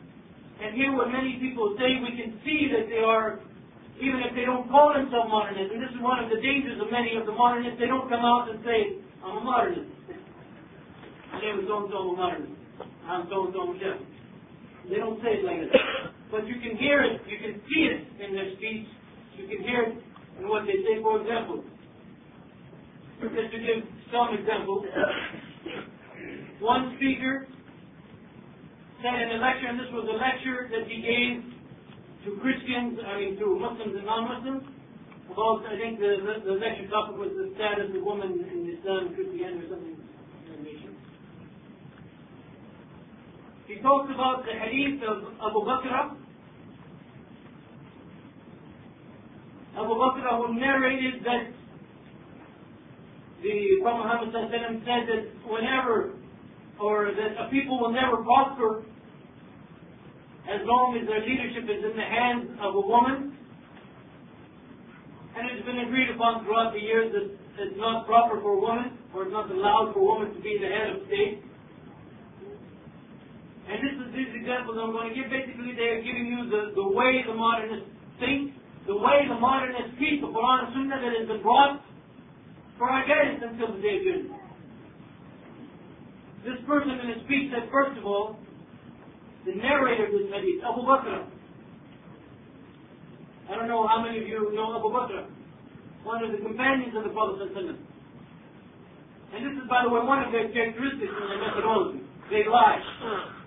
[0.63, 3.43] and hear what many people say, we can see that they are,
[3.99, 6.87] even if they don't call themselves modernists, and this is one of the dangers of
[6.87, 9.92] many of the modernists, they don't come out and say, I'm a modernist.
[11.33, 12.13] My name is so-and-so
[13.09, 14.05] I'm so-and-so Michelle.
[14.85, 16.13] They don't say it like that.
[16.29, 18.85] But you can hear it, you can see it in their speech,
[19.41, 19.97] you can hear it
[20.37, 21.65] in what they say, for example.
[23.17, 23.81] Just to give
[24.13, 24.85] some examples,
[26.61, 27.49] one speaker
[29.01, 31.49] said in a lecture, and this was a lecture that he gave
[32.29, 34.69] to Christians, I mean to Muslims and non-Muslims,
[35.33, 39.09] about, I think the, the, the lecture topic was the status of women in Islam
[39.09, 40.02] and Christianity or something
[43.73, 46.13] He talks about the hadith of Abu Bakr.
[49.73, 51.49] Abu Bakr who narrated that
[53.41, 56.13] the Prophet Muhammad said that whenever,
[56.79, 58.83] or that a people will never prosper
[60.45, 63.35] as long as their leadership is in the hands of a woman.
[65.35, 68.99] And it's been agreed upon throughout the years that it's not proper for a woman,
[69.15, 71.41] or it's not allowed for a woman to be the head of state.
[73.63, 75.31] And this is these examples I'm going to give.
[75.31, 77.87] Basically, they are giving you the, the way the modernists
[78.19, 78.51] think,
[78.87, 81.79] the way the modernists treat the Quran and Sunnah that has been brought
[82.77, 84.43] for our guidance until the day of judgment.
[86.43, 88.35] This person in his speech said, first of all,
[89.47, 91.23] the narrator of this hadith, Abu Bakr.
[93.47, 95.23] I don't know how many of you know Abu Bakr,
[96.03, 97.47] one of the companions of the Prophet.
[99.33, 102.03] And this is, by the way, one of their characteristics in their methodology.
[102.29, 103.42] They lie hmm.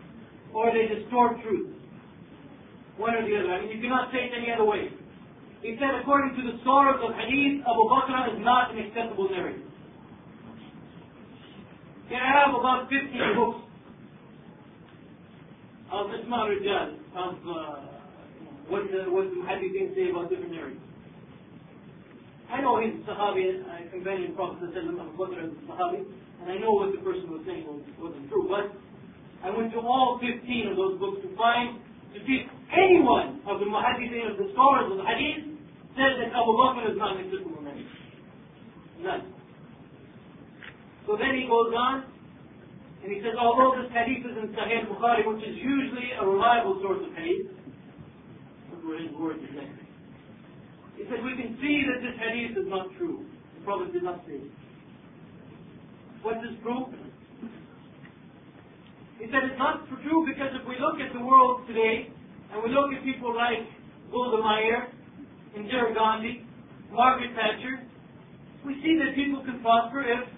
[0.56, 1.68] Or they distort truth.
[2.96, 3.52] One or the other.
[3.52, 4.88] I mean, you cannot say it any other way.
[5.60, 9.60] He said, according to the scholars of hadith, Abu Bakr is not an acceptable narrator.
[12.08, 13.60] They have about 15 books
[15.92, 17.76] of Ismail Rijal, of uh,
[18.72, 20.80] what the, what the Muhaddithin say about different narrators.
[22.48, 26.00] I know he's a Sahabi, a companion Prophet Abu Bakr is a Sahabi,
[26.40, 28.70] and I know what the person was saying was, wasn't true, but
[29.44, 31.80] I went to all 15 of those books to find,
[32.14, 35.56] to see if anyone of the muhaddithin, of the scholars of the hadith,
[35.96, 37.86] said that Abu Bakr is not acceptable name.
[39.00, 39.32] None.
[41.06, 42.04] So then he goes on,
[43.04, 46.80] and he says, although this hadith is in Sahih Bukhari, which is usually a reliable
[46.82, 47.54] source of hadith,
[48.86, 49.78] those his words again.
[50.96, 53.24] He says, we can see that this hadith is not true.
[53.58, 54.50] The Prophet did not say it.
[56.22, 56.88] What's this proof?
[59.18, 62.12] He said it's not true because if we look at the world today,
[62.52, 63.64] and we look at people like
[64.12, 64.92] Golda Meir,
[65.56, 66.44] Indira Gandhi,
[66.92, 67.80] Margaret Thatcher,
[68.64, 70.28] we see that people can prosper if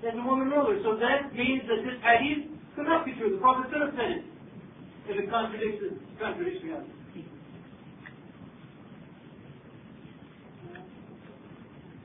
[0.00, 0.80] there's a woman ruler.
[0.82, 3.36] So that means that this hadith could not be true.
[3.36, 4.24] The Prophet said it
[5.08, 7.26] if it contradicts, it, contradicts reality.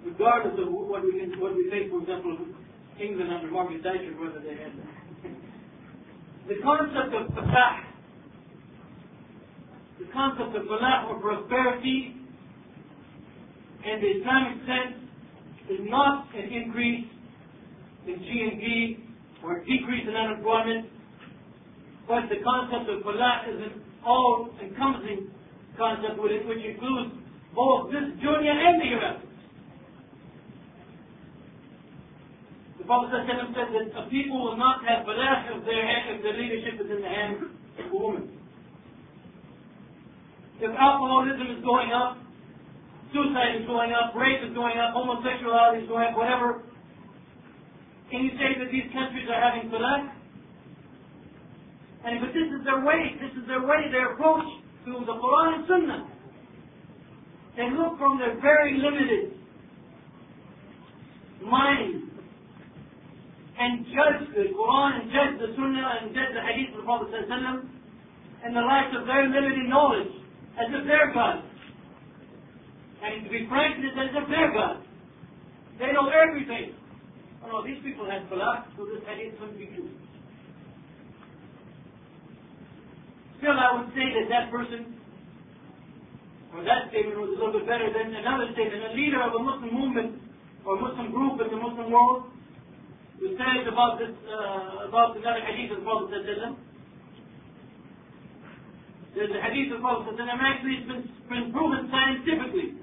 [0.06, 2.38] Regardless of what we what we think, for example,
[3.00, 4.74] England under Margaret Thatcher, whether they had
[6.48, 7.84] the concept of fatah,
[10.00, 12.16] the concept of falah or prosperity
[13.84, 14.96] in the Islamic sense
[15.70, 17.06] is not an increase
[18.08, 20.88] in GNP or decrease in unemployment,
[22.08, 25.28] but the concept of falah is an all-encompassing
[25.78, 27.12] concept which includes
[27.54, 29.27] both this dunya and the hereafter.
[32.88, 35.84] Prophet said that a people will not have falah if their,
[36.16, 38.32] if their leadership is in the hands of a woman.
[40.64, 42.18] If alcoholism is going up,
[43.12, 46.64] suicide is going up, rape is going up, homosexuality is going up, whatever,
[48.10, 50.08] can you say that these countries are having falah?
[52.08, 54.48] And but this is their way, this is their way, their approach
[54.88, 56.08] to the Quran and Sunnah.
[57.60, 59.36] They look from their very limited
[61.44, 62.17] mind
[63.58, 67.10] and judge the Quran and judge the Sunnah and judge the Hadith of the Prophet
[67.10, 70.14] in the light of their limited knowledge
[70.62, 71.42] as if they're God.
[73.02, 74.86] And to be frank, it's as if they're God.
[75.80, 76.74] They know everything.
[77.44, 79.90] Oh no, these people have falah, so this hadith couldn't be true.
[83.38, 84.98] Still, I would say that that person,
[86.54, 88.82] or that statement was a little bit better than another statement.
[88.90, 90.18] A leader of a Muslim movement
[90.66, 92.34] or Muslim group in the Muslim world
[93.18, 96.22] we said about this, uh, about another hadith of the Prophet
[99.16, 102.78] There's a hadith of the Prophet actually it's been, been proven scientifically.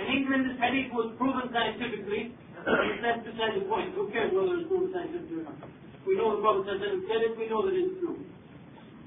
[0.00, 2.32] In England, this hadith was proven scientifically.
[3.04, 3.92] That's beside the point.
[3.92, 5.60] Who cares whether it's proven scientifically or not?
[6.08, 8.24] We know the Prophet said it, we know that it's true.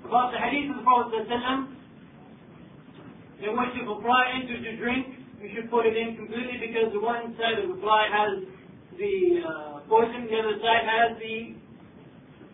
[0.06, 1.26] About the hadith of the Prophet
[3.44, 6.96] in which if a fly enters your drink, you should put it in completely because
[6.96, 8.40] the one side of the fly has
[8.98, 11.56] the uh, poison, the other side has the,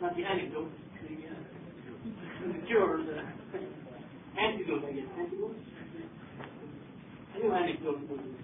[0.02, 0.72] not the antidote,
[1.04, 3.20] the, uh, the cure, the
[4.40, 5.10] antidote, I guess.
[5.20, 5.56] Antidote?
[7.30, 8.40] A new this.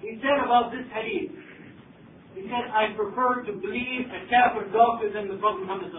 [0.00, 1.30] He said about this hadith,
[2.34, 5.92] he said, I prefer to believe a kafir doctor than the Prophet Muhammad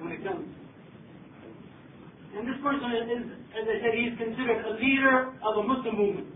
[0.00, 0.46] when it comes.
[2.36, 3.24] And this person is,
[3.56, 6.35] as I said, he is considered a leader of a Muslim movement.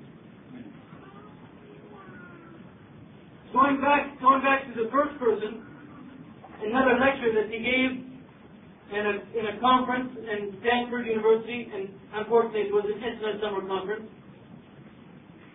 [3.52, 5.66] Going back, going back to the first person,
[6.62, 7.90] another lecture that he gave
[8.94, 13.66] in a, in a conference in Stanford University, and unfortunately it was an Islam summer
[13.66, 14.06] conference.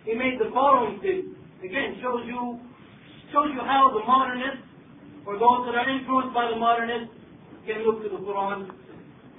[0.03, 1.39] He made the following statement.
[1.63, 2.59] Again, shows you,
[3.31, 4.67] shows you how the modernists,
[5.25, 7.15] or those that are influenced by the modernists,
[7.65, 8.69] can look to the Quran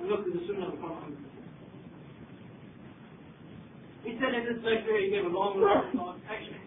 [0.00, 1.12] and look to the Sunnah of the Quran.
[4.02, 6.16] He said in this lecture, he gave a long, long talk.
[6.24, 6.64] Actually,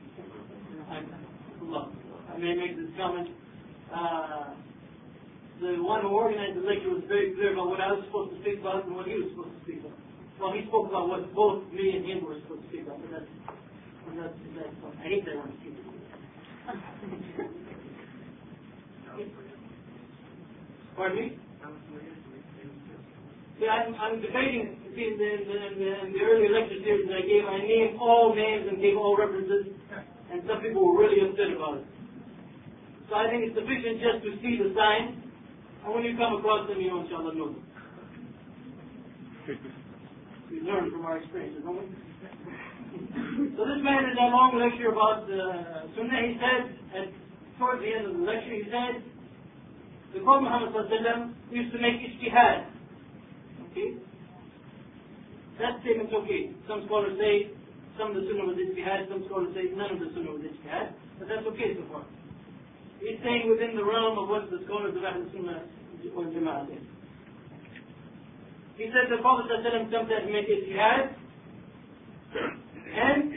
[1.62, 1.90] look,
[2.32, 3.30] I may make this comment.
[3.94, 4.54] Uh,
[5.60, 8.40] the one who organized the lecture was very clear about what I was supposed to
[8.42, 9.98] speak about and what he was supposed to speak about.
[10.40, 13.12] Well, he spoke about what both me and him were supposed to speak about, but
[13.12, 13.28] that's,
[14.16, 15.52] that's, that's I hate that one.
[20.96, 21.38] Pardon me?
[23.60, 24.78] Yeah, I'm, I'm debating.
[24.96, 25.56] See, in the, in, the,
[26.08, 29.18] in, the, earlier lecture series that I gave, I named all names and gave all
[29.18, 29.68] references,
[30.32, 31.86] and some people were really upset about it.
[33.10, 35.18] So I think it's sufficient just to see the signs,
[35.86, 37.66] and when you come across them, you inshallah know them.
[40.52, 41.86] We learn from our experiences, don't we?
[43.58, 47.08] so this man in that long lecture about uh, Sunnah, he said, at,
[47.58, 49.02] towards the end of the lecture, he said,
[50.14, 52.66] the Prophet Muhammad used to make ijtihad.
[53.70, 53.98] Okay?
[55.60, 56.52] That statement's okay.
[56.68, 57.52] Some scholars say
[58.00, 60.96] some of the Sunnah was ijtihad, some scholars say none of the Sunnah was ijtihad,
[61.20, 62.08] but that's okay so far.
[63.04, 65.68] He's staying within the realm of what the scholars of Ahl Sunnah
[66.00, 66.80] Jama'ah say.
[68.80, 69.92] He said the Prophet sometimes
[70.32, 71.12] made ijtihad,
[72.96, 73.34] and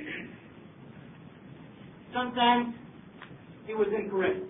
[2.15, 2.75] sometimes
[3.67, 4.47] he was incorrect.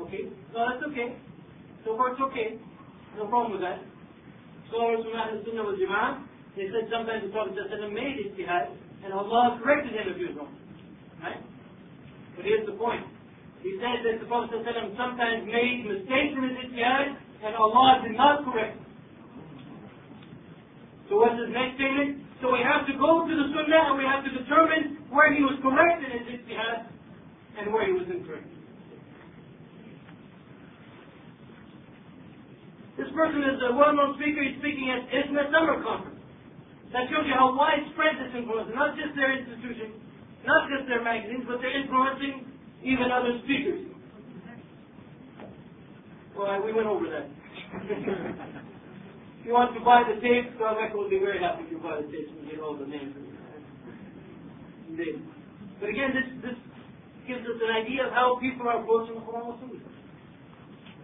[0.00, 0.28] Okay?
[0.52, 1.16] So that's okay.
[1.84, 2.60] So far it's okay.
[3.16, 3.80] No problem with that.
[4.68, 6.20] Scholars from Ahl Sunnah wal Jama'ah,
[6.56, 7.56] they said sometimes the Prophet
[7.92, 10.54] made ijtihad and Allah corrected him if he was wrong.
[11.22, 11.40] Right?
[12.36, 13.04] But here's the point.
[13.62, 18.44] He said that the Prophet sometimes made mistakes in his ijtihad and Allah did not
[18.44, 18.78] correct.
[21.08, 22.22] So what's his next statement?
[22.42, 25.42] So we have to go to the Sunnah and we have to determine where he
[25.42, 26.90] was correct in his ijtihad
[27.58, 28.46] and where he was incorrect.
[32.96, 34.42] This person is a well-known speaker.
[34.42, 36.15] He's speaking at ISNA Summer Conference.
[36.92, 38.76] That shows you how widespread this influence is.
[38.78, 39.98] Not just their institution,
[40.46, 42.46] not just their magazines, but they're influencing
[42.86, 43.90] even other speakers.
[46.38, 47.26] Well, we went over that.
[47.90, 51.98] if you want to buy the tapes, Rebecca will be very happy if you buy
[51.98, 53.16] the tapes and get all the names.
[55.80, 56.58] But again, this, this
[57.26, 59.82] gives us an idea of how people are approaching the Quran Sunnah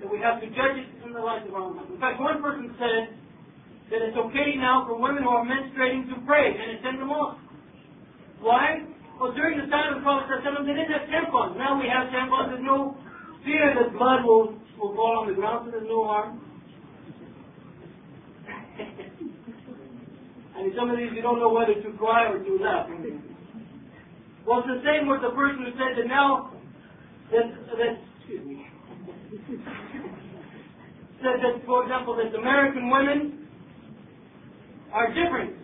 [0.03, 2.74] that we have to judge it in the light of our In fact, one person
[2.78, 3.14] said
[3.93, 7.36] that it's okay now for women who are menstruating to pray and attend the mosque.
[8.40, 8.88] Why?
[9.20, 11.61] Well, during the time of the Prophet they didn't have tampons.
[11.61, 12.57] Now we have tampons.
[12.57, 12.97] There's no
[13.45, 16.40] fear that blood will, will fall on the ground, so there's no harm.
[20.57, 22.88] and some of these you don't know whether to cry or to laugh.
[24.49, 26.51] Well, it's the same with the person who said that now
[27.30, 27.45] that,
[27.76, 28.64] that excuse me,
[31.20, 33.41] said that, for example, that American women
[34.93, 35.57] are different.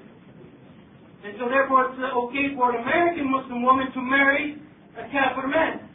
[1.25, 4.57] And so therefore it's okay for an American Muslim woman to marry
[4.97, 5.89] a Kafir man.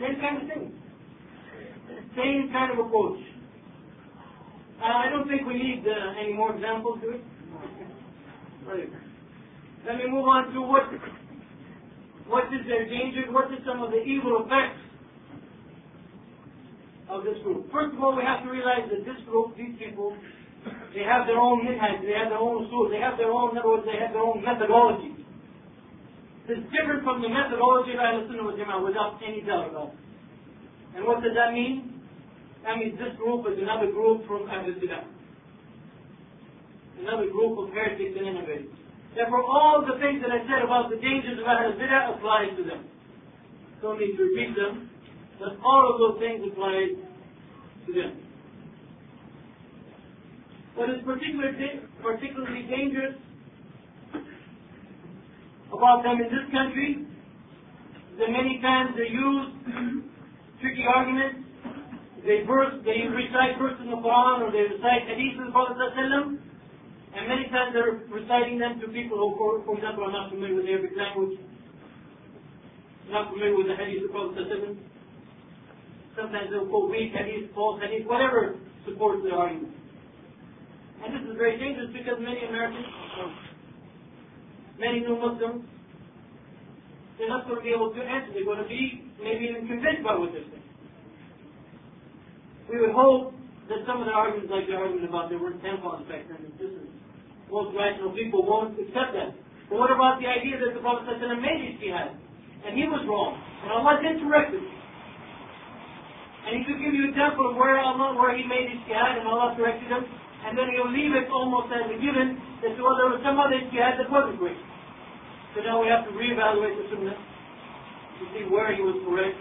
[0.00, 0.72] Same kind of thing.
[2.16, 3.18] Same kind of approach.
[4.80, 7.20] Uh, I don't think we need uh, any more examples, do we?
[9.86, 10.84] Let me move on to what
[12.28, 14.78] what is their danger, what are some of the evil effects
[17.08, 17.72] of this group.
[17.72, 20.14] First of all, we have to realize that this group, these people,
[20.94, 23.84] they have their own minhaj, they have their own usul, they have their own, words,
[23.86, 25.14] they have their own methodology.
[26.48, 30.00] It's different from the methodology of Ahl Sunnah Jama'ah without any doubt about it.
[30.96, 32.00] And what does that mean?
[32.64, 35.04] That means this group is another group from Ahl Sunnah.
[37.04, 38.72] Another group of heretics and innovators.
[39.14, 42.62] Therefore, all the things that I said about the dangers of Ahl Bidah apply to
[42.64, 42.88] them.
[43.82, 44.90] Don't need to repeat them.
[45.38, 46.96] But all of those things apply
[47.86, 48.27] to them.
[50.78, 53.18] What is particularly, particularly dangerous
[55.74, 59.58] about them in this country is that many times they use
[60.62, 61.50] tricky arguments.
[62.22, 65.82] They verse, they recite verses in the Quran or they recite hadith of the Prophet
[65.82, 70.62] and many times they're reciting them to people who, for, for example, are not familiar
[70.62, 71.42] with Arabic language,
[73.10, 74.78] not familiar with the hadith of the Prophet
[76.14, 78.54] Sometimes they'll quote weak hadith, false hadith, whatever
[78.86, 79.77] supports their argument.
[81.04, 82.86] And this is very dangerous because many Americans,
[84.78, 85.62] many new Muslims,
[87.18, 88.30] they're not going to be able to answer.
[88.34, 90.68] They're going to be maybe even convinced by what they're saying.
[92.70, 93.34] We would hope
[93.68, 96.70] that some of the arguments, like the argument about there were tampons back then, this
[96.70, 96.88] is
[97.50, 99.32] most rational people won't accept that.
[99.68, 102.16] But what about the idea that the Prophet made ijtihad?
[102.64, 103.40] And he was wrong.
[103.64, 104.64] And Allah did correct him.
[106.48, 109.28] And he could give you an example of where Allah, where he made ijtihad and
[109.28, 110.04] Allah corrected him,
[110.48, 113.52] and then he'll leave it almost as a given that well, there was some other
[113.52, 114.56] ijtihad that wasn't great.
[115.52, 119.36] So now we have to reevaluate the sunnah to see where he was correct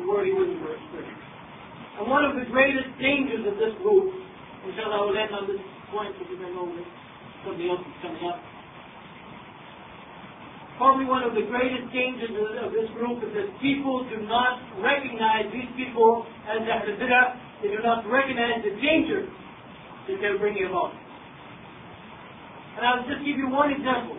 [0.00, 0.80] and where he wasn't correct.
[2.00, 4.16] And one of the greatest dangers of this group,
[4.64, 5.60] inshallah I will end on this
[5.92, 6.88] point because I know that
[7.44, 8.40] something else is coming up.
[10.80, 12.32] Probably one of the greatest dangers
[12.64, 17.36] of this group is that people do not recognize these people as Ahl.
[17.60, 19.28] They do not recognize the danger
[20.08, 20.92] that they're bringing about.
[22.76, 24.16] And I'll just give you one example.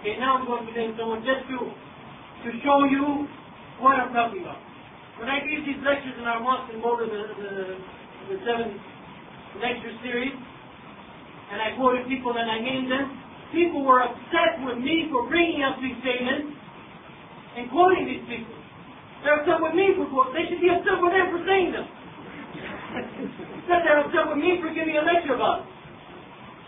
[0.00, 1.58] Okay, now I'm going to name someone just to,
[2.46, 3.26] to show you
[3.82, 4.60] what I'm talking about.
[5.18, 7.52] When I gave these lectures in our mosque in Boulder, the, the,
[8.32, 8.76] the seven
[9.60, 13.16] lecture series, and I quoted people and I named them,
[13.52, 16.52] people were upset with me for bringing up these statements
[17.56, 18.54] and quoting these people.
[19.24, 20.36] They're upset with me for quoting.
[20.36, 21.86] They should be upset with them for saying them.
[22.96, 25.76] Instead, they're upset with me for giving a lecture about it.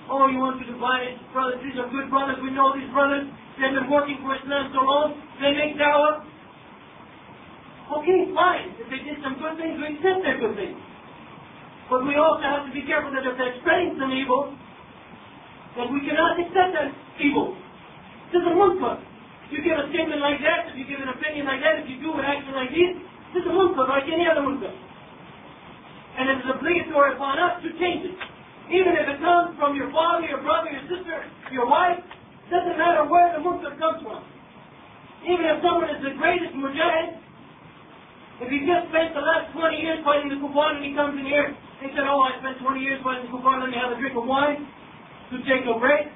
[0.08, 1.60] Oh, you want to divide brothers?
[1.60, 2.40] These are good brothers.
[2.40, 3.28] We know these brothers.
[3.60, 5.16] They've been working for Islam so long.
[5.40, 6.24] They make dawah.
[7.88, 8.72] Okay, fine.
[8.80, 10.76] If they did some good things, we accept their good things.
[11.88, 14.52] But we also have to be careful that if they're spreading some evil,
[15.76, 17.56] that we cannot accept that evil.
[18.32, 19.00] This is a munkar.
[19.48, 21.88] If you give a statement like that, if you give an opinion like that, if
[21.88, 22.92] you do an action like this,
[23.32, 24.72] this is a munkar like any other munkar.
[26.18, 28.18] And it is obligatory upon us to change it.
[28.74, 32.02] Even if it comes from your father, your brother, your sister, your wife,
[32.50, 34.26] doesn't matter where the munkar comes from.
[35.24, 37.22] Even if someone is the greatest mujahid,
[38.44, 41.26] if he just spent the last 20 years fighting the kuffar and he comes in
[41.26, 43.98] here he said, oh, I spent 20 years fighting the kuffar, let me have a
[44.02, 44.66] drink of wine
[45.30, 46.10] to take a break.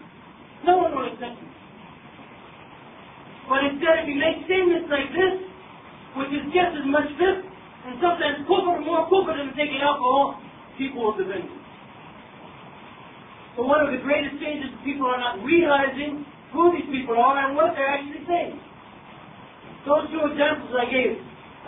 [0.66, 1.50] No one will accept him.
[3.46, 5.34] But instead, if he makes statements like this,
[6.18, 7.46] which is just as much this,
[7.86, 10.38] and sometimes more kufr than taking alcohol,
[10.78, 11.62] people will defend it.
[13.56, 16.24] So one of the greatest changes is people are not realizing
[16.54, 18.56] who these people are and what they're actually saying.
[19.84, 21.18] Those two examples I gave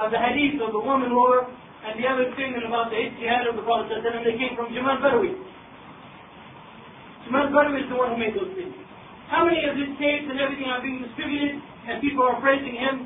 [0.01, 1.51] of the hadith of the woman ruler
[1.85, 4.97] and the other statement about the ijtihad of the Prophet and they came from Jamal
[5.03, 5.35] Badawi.
[7.27, 8.81] Jamal Badawi is the one who made those statements.
[9.29, 13.05] How many of his tapes and everything are being distributed and people are praising him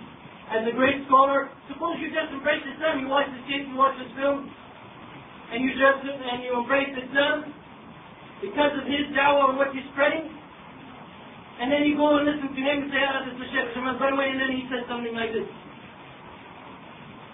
[0.52, 1.52] as a great scholar?
[1.68, 4.48] Suppose you just embrace Islam, you watch the tape, you watch this film,
[5.52, 7.52] and you just and you embrace Islam
[8.40, 10.30] because of his dawah and what he's spreading,
[11.58, 13.98] and then you go and listen to him and say, ah, this is Sheikh Jamal
[13.98, 15.48] Badawi, and then he says something like this.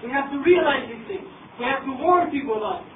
[0.01, 1.29] We have to realize these things.
[1.61, 2.91] We have to warn people about it.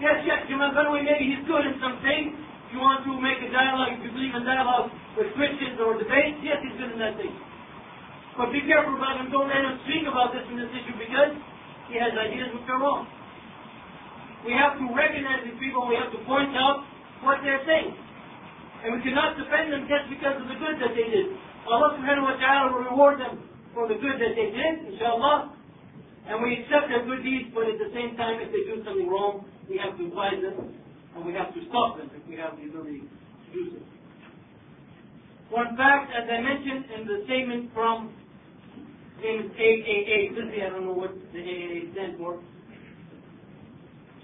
[0.00, 2.34] Yes, Sheikh Jamal Badawi, maybe he's good in some things.
[2.66, 4.88] If you want to make a dialogue, if you believe in dialogue
[5.20, 7.36] with Christians or debate, yes, he's good in that thing.
[8.36, 9.28] But be careful about him.
[9.28, 11.36] Don't let him speak about this in this issue because
[11.92, 13.04] he has ideas which are wrong.
[14.48, 15.84] We have to recognize these people.
[15.84, 16.88] And we have to point out
[17.20, 17.92] what they're saying.
[18.82, 21.38] And we cannot defend them just because of the good that they did.
[21.68, 25.54] Allah subhanahu wa ta'ala will reward them for the good that they did, inshallah.
[26.26, 29.06] And we accept their good deeds, but at the same time, if they do something
[29.06, 30.74] wrong, we have to advise them,
[31.14, 33.80] and we have to stop them if we have the ability to do so.
[35.54, 38.10] One fact, as I mentioned in the statement from
[39.22, 42.42] name is AAA, I don't know what the AAA stands for.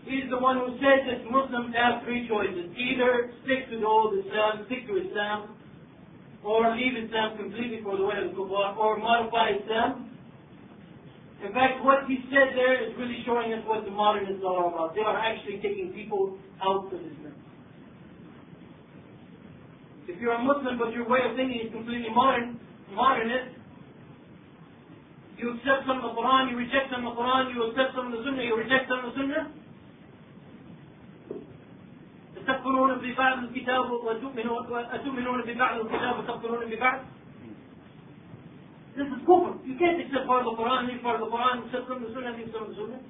[0.04, 2.72] He's the one who says that Muslims have three choices.
[2.74, 5.54] Either stick to the old Islam, stick to Islam,
[6.42, 10.08] or leave Islam completely for the way of the Kuffar, or modify Islam,
[11.44, 14.74] in fact, what he said there is really showing us what the modernists are all
[14.74, 14.94] about.
[14.94, 17.34] They are actually taking people out of Islam.
[20.08, 22.58] If you're a Muslim but your way of thinking is completely modern,
[22.90, 23.54] modernist,
[25.37, 28.07] you accept some of the Quran, you reject some of the Quran, you accept some
[28.07, 29.45] of the Sunnah, you reject some of the Sunnah.
[32.43, 36.99] تكفرون ببعض الكتاب وتؤمنون ببعض الكتاب وتكفرون ببعض
[38.95, 39.57] this is kufr.
[39.65, 42.05] You can't accept part of the Quran, leave part of the Quran, accept some of
[42.05, 43.01] the Sunnah, leave some of the Sunnah.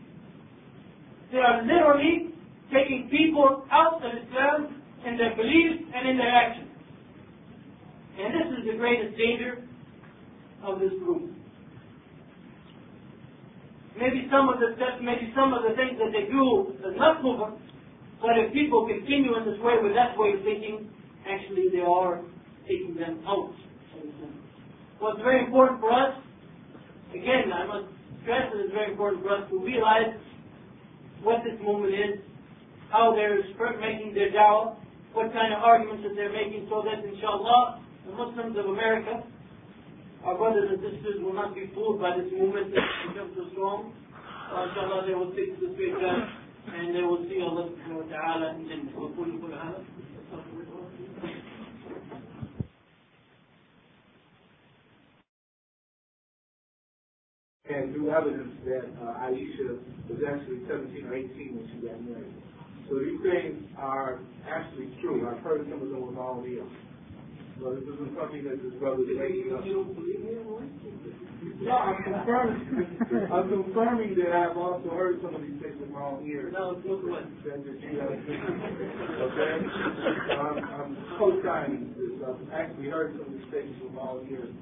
[1.32, 2.32] They are literally
[2.72, 6.72] taking people out of Islam in their beliefs and in their actions.
[8.16, 9.68] And this is the greatest danger
[10.64, 11.36] of this group.
[13.99, 17.19] Maybe some of the steps, maybe some of the things that they do is not
[17.19, 17.59] kufr,
[18.23, 20.87] but if people continue in this way with that way of thinking,
[21.27, 22.23] actually they are
[22.71, 23.51] taking them out.
[24.99, 26.15] What's very important for us,
[27.11, 27.91] again, I must
[28.23, 30.15] stress that it's very important for us to realize
[31.23, 32.15] what this movement is,
[32.91, 33.43] how they're
[33.81, 34.77] making their dawah,
[35.13, 39.23] what kind of arguments that they're making, so that inshallah, the Muslims of America,
[40.25, 43.93] our brothers and sisters will not be fooled by this movement that becomes so strong.
[44.49, 48.69] Inshallah, they will stick the straight and they will see Allah subhanahu wa ta'ala in
[48.69, 49.85] Jannah.
[57.71, 62.33] And new evidence that uh, Aisha was actually 17 or 18 when she got married.
[62.89, 65.29] So these things are actually true.
[65.29, 66.45] I've heard some of them with all of
[67.63, 67.85] ears.
[67.85, 69.67] This isn't something that this brother making up.
[69.67, 70.33] You don't believe me?
[71.63, 72.99] No, I'm confirming.
[73.33, 76.53] I'm confirming that I've also heard some of these things with my own ears.
[76.57, 77.25] No, look what.
[77.45, 79.57] That that you have, okay?
[80.29, 82.21] So I'm, I'm co-signing this.
[82.27, 84.55] I've actually heard some of these statements with my own ears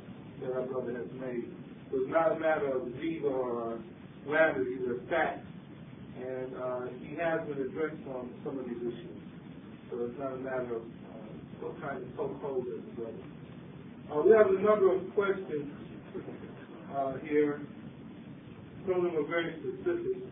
[0.42, 1.48] that our brother has made.
[1.90, 3.80] So it's not a matter of diva or
[4.26, 5.46] slander, these are facts.
[6.16, 9.20] And uh, he has been addressed on some of these issues.
[9.90, 10.82] So it's not a matter of
[11.60, 14.12] what kind of holes at the.
[14.12, 15.72] Uh, we have a number of questions
[16.94, 17.60] uh, here.
[18.86, 20.22] Some of them are very specific.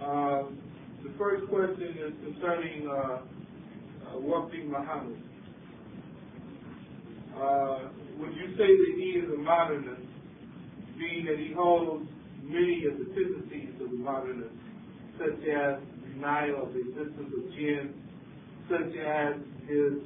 [0.00, 0.42] Uh,
[1.02, 5.20] the first question is concerning uh, uh, Wafdi Muhammad.
[7.36, 7.88] Uh,
[8.18, 10.02] would you say that he is a modernist,
[10.98, 12.06] being that he holds
[12.42, 14.54] many of the tendencies of the modernist,
[15.18, 15.80] such as
[16.20, 17.94] denial of the existence of jinn,
[18.68, 20.04] such as his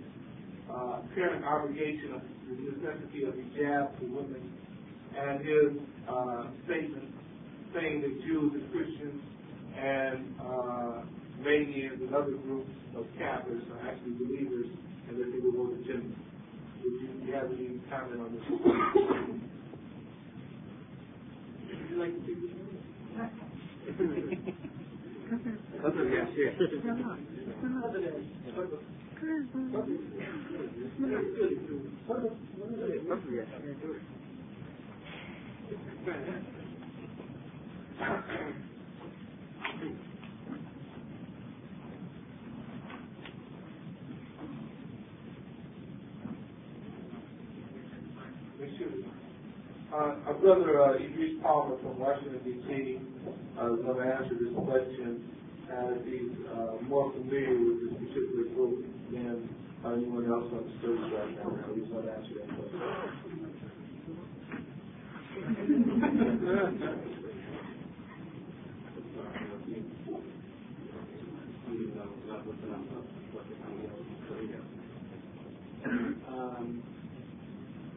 [0.70, 4.52] uh, apparent obligation of the necessity of hijab for women,
[5.18, 7.10] and his uh, statement
[7.74, 9.22] saying that Jews and Christians
[9.76, 11.02] and uh,
[11.42, 14.66] Magians and other groups of Catholics are actually believers
[15.08, 16.14] and that they will go to Jannah.
[16.84, 18.44] Would you, do you have any comment on this?
[21.66, 22.26] Would you like to
[24.46, 24.54] take
[25.82, 26.52] 他是电视。
[49.94, 52.98] Uh, our brother uh, Idris Palmer from Washington, D.C.
[53.56, 55.22] Uh, is going to answer this question
[55.70, 58.82] as he's uh, more familiar with this particular group
[59.12, 59.48] than
[59.86, 61.46] anyone else on the stage right now.
[61.46, 62.80] So he's going to answer that question.
[76.26, 76.82] Um,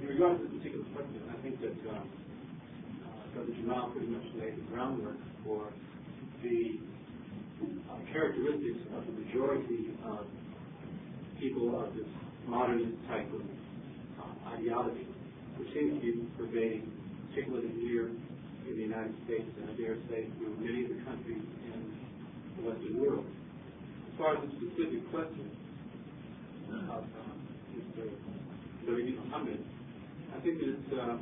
[0.01, 2.09] in regards to this particular question, I think that um,
[3.07, 5.71] uh, Brother Jamal pretty much laid the groundwork for
[6.43, 6.75] the
[7.87, 10.27] uh, characteristics of the majority of
[11.39, 12.07] people of this
[12.47, 15.07] modernist type of uh, ideology,
[15.57, 16.91] which seems to be pervading,
[17.29, 18.11] particularly here
[18.67, 21.79] in the United States, and I dare say through many of the countries in
[22.59, 23.23] the Western world.
[23.23, 25.47] As far as the specific question
[26.91, 27.31] of uh,
[27.71, 28.11] Mr.
[29.23, 29.63] Muhammad,
[30.35, 31.17] I think that it's uh,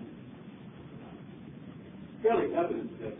[2.25, 3.13] fairly evident that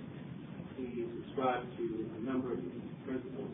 [0.77, 2.59] he subscribes to a number of
[3.05, 3.53] principles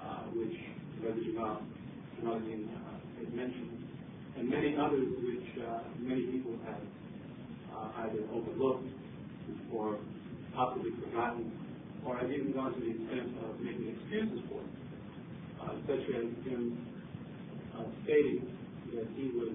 [0.00, 0.56] uh, which
[1.02, 1.60] Brother Jamal
[2.16, 3.84] Jamaluddin uh, has mentioned,
[4.38, 6.80] and many others which uh, many people have
[7.76, 8.88] uh, either overlooked
[9.70, 9.98] or
[10.56, 11.52] possibly forgotten,
[12.06, 14.62] or have even gone to the extent of making excuses for
[15.60, 16.78] uh, such as him
[17.76, 18.48] uh, stating
[18.94, 19.52] that he was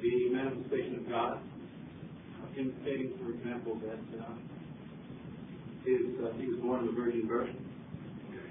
[0.00, 1.40] the manifestation of God,
[2.56, 4.32] him stating, for example, that uh,
[5.84, 7.50] his, uh, he was born of a virgin birth,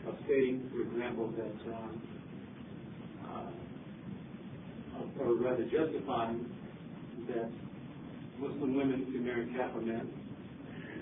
[0.08, 2.02] of stating, for example, that, um,
[3.26, 6.46] uh, or rather justifying
[7.28, 7.50] that
[8.38, 10.08] Muslim women can marry Catholic men,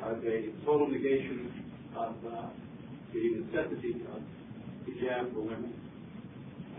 [0.06, 1.52] as a total negation
[1.96, 2.50] of uh,
[3.14, 4.22] the necessity of
[4.88, 5.74] hijab for women,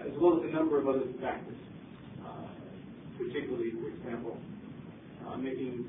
[0.00, 1.56] as well as a number of other factors,
[2.24, 2.48] uh,
[3.18, 4.38] particularly, for example,
[5.26, 5.86] uh, making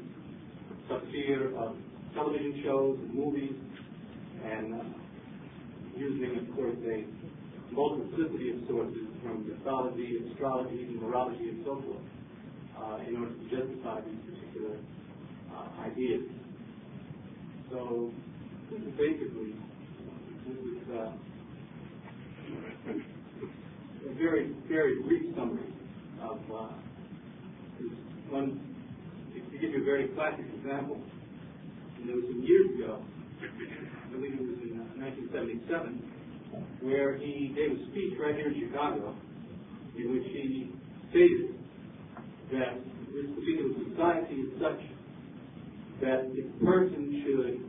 [0.89, 1.75] tafsir of
[2.13, 3.55] television shows and movies,
[4.43, 4.83] and uh,
[5.95, 7.05] using, of course, a
[7.73, 12.05] multiplicity of sources from mythology, astrology, numerology, and so forth,
[12.77, 14.77] uh, in order to justify these particular
[15.51, 16.23] uh, ideas.
[17.71, 18.11] So,
[18.71, 19.55] this is basically,
[20.47, 21.11] this is uh,
[24.09, 25.73] a very, very brief summary
[26.21, 26.67] of uh,
[27.79, 27.91] this
[28.29, 28.74] one.
[29.56, 30.99] To give you a very classic example,
[32.06, 32.99] there was some years ago,
[33.39, 38.60] I believe it was in uh, 1977, where he gave a speech right here in
[38.60, 39.16] Chicago,
[39.95, 40.76] in which he
[41.08, 41.56] stated
[42.51, 42.84] that
[43.16, 44.82] this particular society is such
[46.03, 47.64] that a person should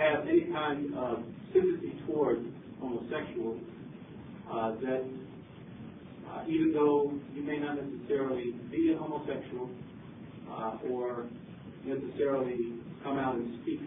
[0.00, 2.40] have any kind of sympathy towards
[2.80, 3.60] homosexuals,
[4.50, 5.04] uh, that
[6.24, 9.91] uh, even though you may not necessarily be a homosexual uh,
[10.90, 11.26] or
[11.84, 13.80] necessarily come out and speak,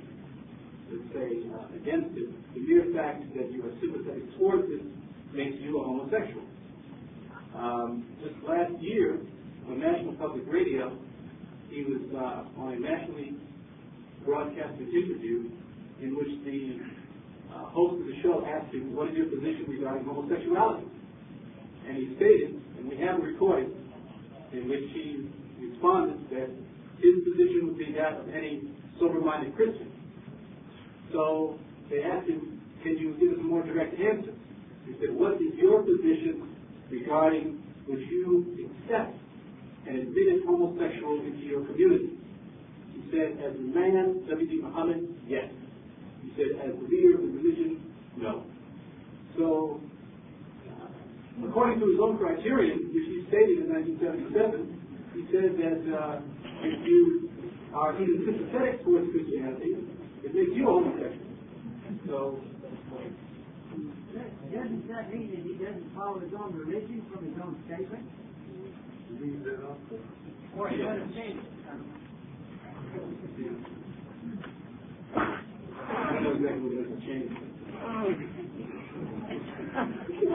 [0.92, 4.82] let's say, uh, against it, the mere fact that you are sympathetic towards it
[5.34, 6.44] makes you a homosexual.
[7.56, 9.20] Um, just last year,
[9.70, 10.98] on National Public Radio,
[11.70, 13.34] he was uh, on a nationally
[14.26, 15.50] broadcasted interview
[16.02, 16.80] in which the
[17.54, 20.88] uh, host of the show asked him, what is your position regarding homosexuality?
[21.88, 23.72] And he stated, and we have a recording,
[24.52, 25.30] in which he
[25.86, 26.50] responded that
[27.00, 28.64] his position would be that of any
[29.00, 29.92] sober-minded Christian.
[31.12, 31.60] So
[31.90, 34.34] they asked him, can you give us a more direct answer?
[34.86, 36.56] He said, what is your position
[36.90, 39.16] regarding would you accept
[39.88, 42.18] and admit a homosexual into your community?
[42.94, 44.62] He said, as a man, W.D.
[44.62, 45.50] Muhammad, yes.
[46.24, 48.44] He said, as the leader of the religion, no.
[49.38, 49.82] So,
[50.70, 54.75] uh, according to his own criterion, which he stated in 1977,
[55.16, 56.20] he said that uh,
[56.62, 57.30] if you
[57.74, 59.76] are even sympathetic towards Christianity,
[60.24, 61.16] it makes you homosexual.
[62.08, 62.40] So,
[64.52, 68.06] doesn't that mean that he doesn't follow his own religion from his own statement?
[70.58, 71.46] Or he doesn't change it?
[75.88, 77.32] I don't know exactly what it change.
[80.16, 80.32] About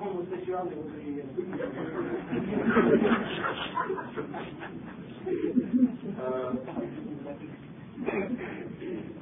[0.00, 0.76] homosexuality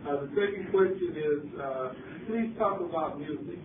[0.06, 1.92] uh, the second question is, uh,
[2.26, 3.58] please talk about music.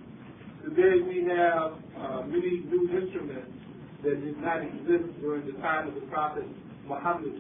[0.63, 3.64] Today we have uh, many new instruments
[4.05, 6.45] that did not exist during the time of the Prophet
[6.87, 7.33] Muhammad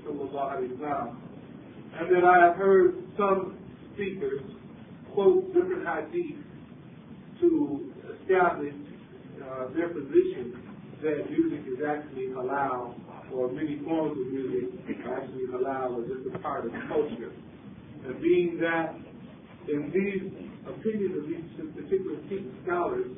[1.97, 3.57] and that I have heard some
[3.93, 4.41] speakers
[5.13, 6.43] quote different hadiths
[7.39, 8.73] to establish
[9.45, 10.59] uh, their position
[11.01, 12.95] that music is actually allowed,
[13.31, 17.31] or many forms of music are actually allowed, or just a part of culture.
[18.05, 18.95] And being that
[19.69, 20.31] in these
[20.67, 21.45] opinions of these
[21.75, 22.17] particular
[22.63, 23.11] scholars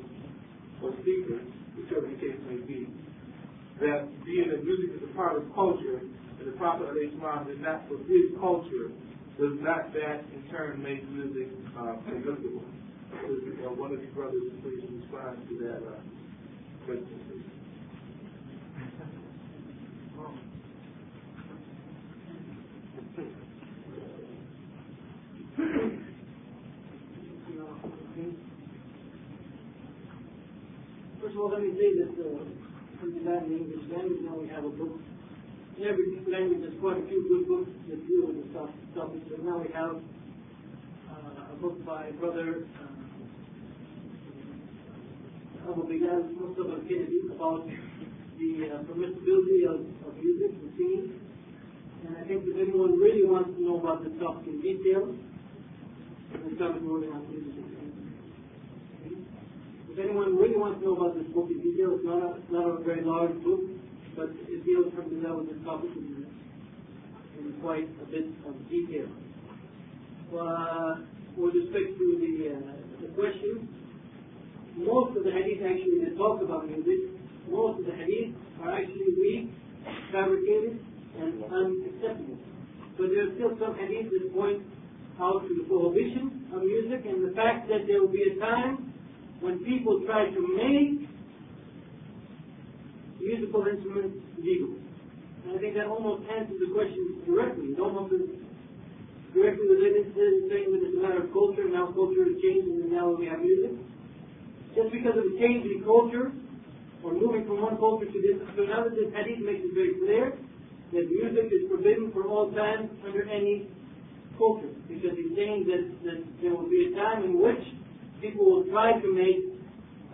[0.82, 1.42] or speakers,
[1.76, 2.86] whichever the case may be,
[3.80, 7.60] that being that music is a part of culture, and the Prophet of Islam did
[7.60, 8.90] not forbid culture,
[9.38, 11.48] does not that in turn make music
[11.78, 12.64] uh, permissible?
[13.22, 16.00] Could, uh, one of you brothers please respond to that uh,
[16.86, 17.44] question.
[31.20, 32.67] First of all, let me say that uh,
[33.14, 35.00] the in language, now we have a book.
[35.78, 38.52] In every language, there's quite a few good books that deal with this
[38.94, 39.22] topic.
[39.30, 39.96] But now we have
[41.08, 42.98] uh, a book by brother uh,
[45.70, 47.66] Abu Bilal Mustafa Kanadi about
[48.38, 51.20] the uh, permissibility of, of music and singing.
[52.06, 55.14] And I think if anyone really wants to know about this topic in detail,
[56.32, 57.57] then music and singing.
[59.98, 62.54] If anyone really wants to know about this book in detail, it's not a, it's
[62.54, 63.66] not a very large book,
[64.14, 66.22] but it deals from the level of this topic in,
[67.42, 69.10] in quite a bit of detail.
[70.30, 71.02] Uh,
[71.34, 73.66] with respect to the, uh, the question,
[74.78, 77.18] most of the hadith actually that talk about music,
[77.50, 79.50] most of the hadith are actually weak,
[80.14, 80.78] fabricated,
[81.18, 82.38] and unacceptable.
[82.94, 84.62] But there are still some hadith that point
[85.18, 88.87] out to the prohibition of music and the fact that there will be a time
[89.40, 91.08] when people try to make
[93.20, 94.74] musical instruments legal.
[95.44, 97.74] And I think that almost answers the question directly.
[97.74, 98.26] It almost is
[99.34, 102.88] directly related to saying that it's a matter of culture, and now culture is changing,
[102.88, 103.78] and now we have music.
[104.74, 106.32] Just because of a change in culture,
[107.02, 110.34] or moving from one culture to this to another, this hadith makes it very clear
[110.92, 113.70] that music is forbidden for all time under any
[114.36, 114.72] culture.
[114.88, 117.62] Because he's saying that, that there will be a time in which
[118.20, 119.38] people will try to make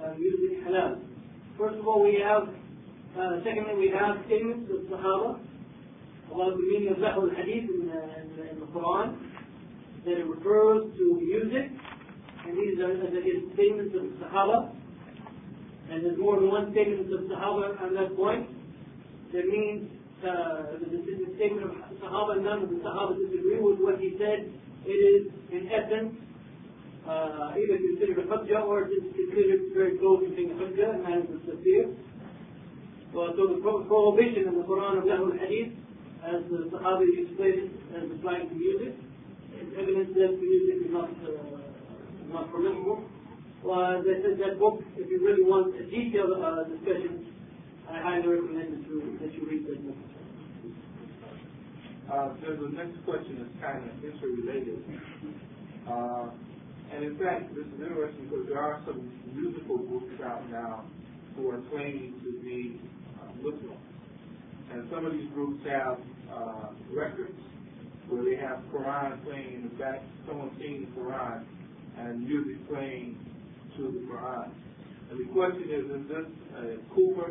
[0.03, 1.01] uh, music halal.
[1.59, 2.49] First of all, we have,
[3.19, 5.39] uh, secondly, we have statements of Sahaba
[6.31, 9.17] about the meaning of Lahw al-Hadith in, the- in, the- in the Quran,
[10.05, 11.71] that it refers to music,
[12.47, 12.93] and these are,
[13.55, 14.73] statements of Sahaba,
[15.91, 18.49] and there's more than one statement of Sahaba on that point.
[19.33, 19.91] That means
[20.23, 24.51] uh, the, the statement of Sahaba, none of the Sahaba disagree with what he said.
[24.87, 26.15] It is, in essence,
[27.09, 31.29] uh, either considered a hujjah or it's considered very close to being a hujjah, is
[31.31, 31.95] the tafsir.
[33.13, 35.85] Well, so the pro- prohibition in the Quran of Lahw hadith
[36.25, 38.97] as the Sahabi explained it, as applying to music,
[39.61, 41.61] is evidence that music is not, uh,
[42.33, 43.05] not permissible.
[43.63, 47.29] Well, as I said, that book, if you really want a detailed uh, discussion,
[47.89, 50.01] I highly recommend that you, that you read that book.
[52.09, 54.81] Uh, there's a next question is kind of interrelated.
[55.89, 56.33] Uh,
[56.93, 60.85] and in fact, this is interesting because there are some musical groups out now
[61.37, 62.81] who are claiming to be
[63.21, 63.79] uh, Muslim.
[64.73, 65.99] And some of these groups have
[66.33, 67.39] uh, records
[68.09, 71.45] where they have Quran playing in the back, someone singing the Quran,
[71.99, 73.19] and music playing
[73.77, 74.51] to the Quran.
[75.11, 76.27] And the question is, is this
[76.59, 76.65] a
[76.95, 77.31] kufr?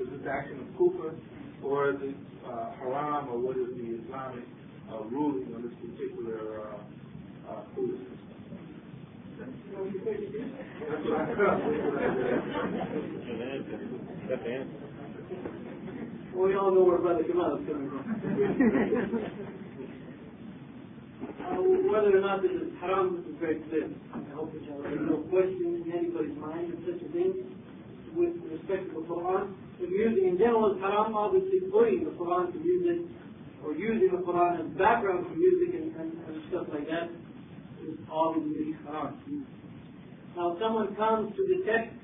[0.00, 1.14] Is this action of kufr?
[1.62, 4.44] Or is it uh, haram, or what is the Islamic
[4.92, 8.13] uh, ruling on this particular uh, uh, foolishness?
[9.44, 11.34] That's what I
[16.34, 18.00] Well, we all know where Brother Kamal is coming from.
[21.44, 21.60] uh,
[21.92, 23.90] whether or not this is haram, this is very clear.
[24.14, 27.44] I hope that there's no question in anybody's mind of such a thing
[28.16, 29.52] with respect to the Quran.
[29.80, 33.12] The music in general is haram, obviously putting the Quran to music
[33.62, 37.10] or using the Quran as background for music and, and, and stuff like that
[37.84, 39.44] is.
[40.36, 41.94] Now, someone comes to the text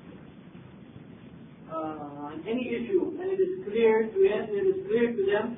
[1.71, 5.57] uh, on any issue, and it is clear to it is clear to them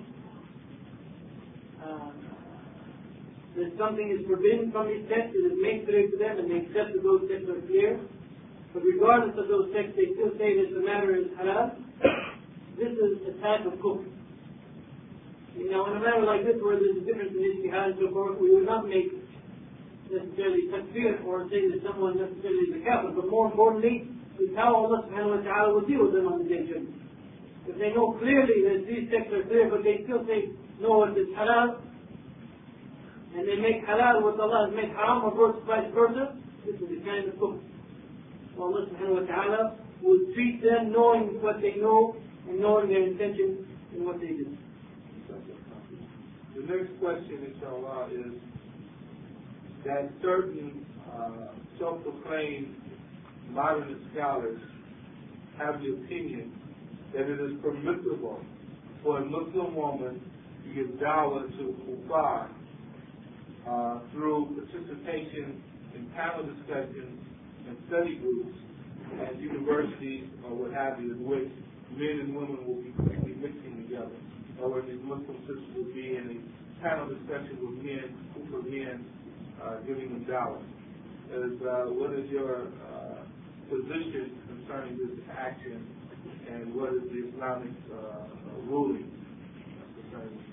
[1.84, 2.10] uh,
[3.56, 6.64] that something is forbidden from these texts, it is made clear to them, and they
[6.64, 8.00] accept that those texts are clear.
[8.72, 11.76] But regardless of those texts, they still say that the matter is halal.
[12.80, 14.08] This is a type of kufr.
[15.56, 18.08] You know, in a matter like this, where there's a difference in ijtihad and so
[18.12, 19.12] forth, we would not make
[20.12, 24.08] necessarily takfir or say that someone necessarily is a kafir, but more importantly,
[24.38, 27.00] is how Allah subhanahu wa ta'ala will deal with them on the day of judgment.
[27.66, 31.16] If they know clearly that these texts are clear, but they still say, no, it
[31.16, 31.80] is halal,
[33.34, 35.32] and they make halal what Allah has made haram, or
[35.64, 36.36] vice versa,
[36.66, 37.60] this is the kind of kufr.
[38.54, 42.16] So Allah subhanahu wa ta'ala will treat them knowing what they know
[42.48, 44.58] and knowing their intention and what they do.
[46.54, 48.36] The next question, inshallah, is
[49.84, 52.74] that certain uh, self-proclaimed
[53.50, 54.60] modernist scholars
[55.58, 56.52] have the opinion
[57.12, 58.40] that it is permissible
[59.02, 60.20] for a Muslim woman
[60.64, 62.48] to give dawah to kuffar
[63.68, 65.62] uh, through participation
[65.94, 67.20] in panel discussions
[67.68, 68.56] and study groups
[69.20, 71.50] at universities or what have you, in which
[71.92, 74.16] men and women will be quickly mixing together.
[74.60, 79.04] Or where these Muslim sisters will be in a panel discussion with men, Kufa men,
[79.04, 79.21] uh,
[79.86, 80.62] giving them dawah.
[81.32, 83.24] Is, uh, what is your uh,
[83.70, 85.86] position concerning this action
[86.50, 88.26] and what is the Islamic uh,
[88.68, 89.10] ruling
[89.96, 90.52] concerning this?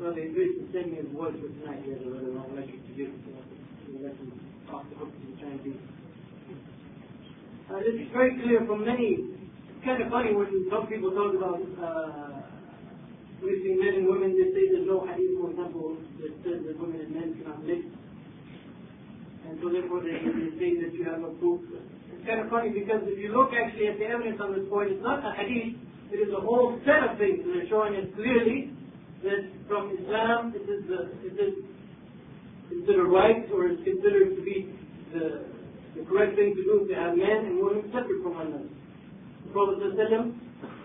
[0.00, 1.82] Well, to send me a voice for tonight.
[1.84, 3.10] He has a rather long lecture to give.
[3.26, 3.34] So
[3.90, 4.30] we'll let him
[4.70, 5.74] talk to try and.
[7.66, 9.18] Uh, this is very clear from many.
[9.18, 12.37] It's kind of funny when some people talk about uh,
[13.42, 14.34] mixing men and women.
[14.34, 17.82] They say there's no hadith, for example, that says that women and men cannot mix.
[19.48, 21.64] And so therefore they, they say that you have a proof.
[21.72, 24.92] It's kind of funny because if you look actually at the evidence on this point,
[24.92, 25.78] it's not a hadith.
[26.12, 28.72] It is a whole set of things that are showing us clearly
[29.24, 31.54] that from Islam it is, the, it is
[32.68, 34.72] considered right or is considered to be
[35.12, 35.48] the,
[35.96, 38.72] the correct thing to do to have men and women separate from one another.
[39.44, 39.80] The Prophet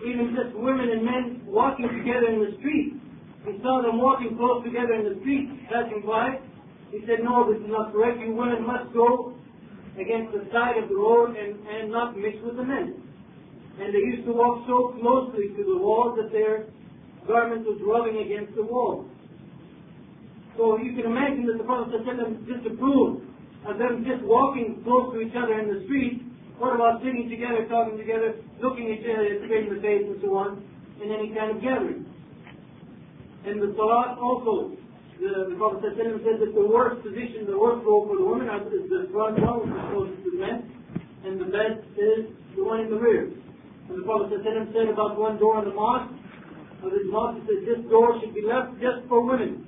[0.06, 3.00] even just women and men walking together in the street,
[3.44, 6.40] he saw them walking close together in the street, passing by.
[6.90, 8.20] He said, no, this is not correct.
[8.20, 9.34] You women must go
[10.00, 13.00] against the side of the road and, and not mix with the men.
[13.80, 16.66] And they used to walk so closely to the wall that their
[17.26, 19.08] garment was rubbing against the wall.
[20.56, 23.26] So you can imagine that the Prophet ﷺ disapproved
[23.66, 26.22] of them just walking close to each other in the street.
[26.58, 30.18] What about sitting together, talking together, looking at each other straight in the face and
[30.22, 30.62] so on,
[31.02, 32.06] in any kind of gathering?
[33.44, 34.78] And the salah also,
[35.18, 38.86] the, the Prophet said that the worst position, the worst role for the woman is
[38.86, 40.58] the front one, which is closest to the men,
[41.26, 43.34] and the best is the one in the rear.
[43.90, 46.14] And the Prophet said about one door in the mosque,
[46.86, 49.66] of his mosque, he said this door should be left just for women.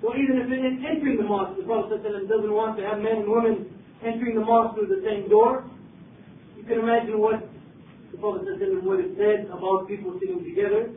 [0.00, 3.30] So even if in entering the mosque, the Prophet doesn't want to have men and
[3.30, 3.70] women
[4.04, 5.64] entering the mosque through the same door,
[6.56, 7.42] you can imagine what
[8.10, 8.44] the Prophet
[8.84, 10.90] would have said about people sitting together,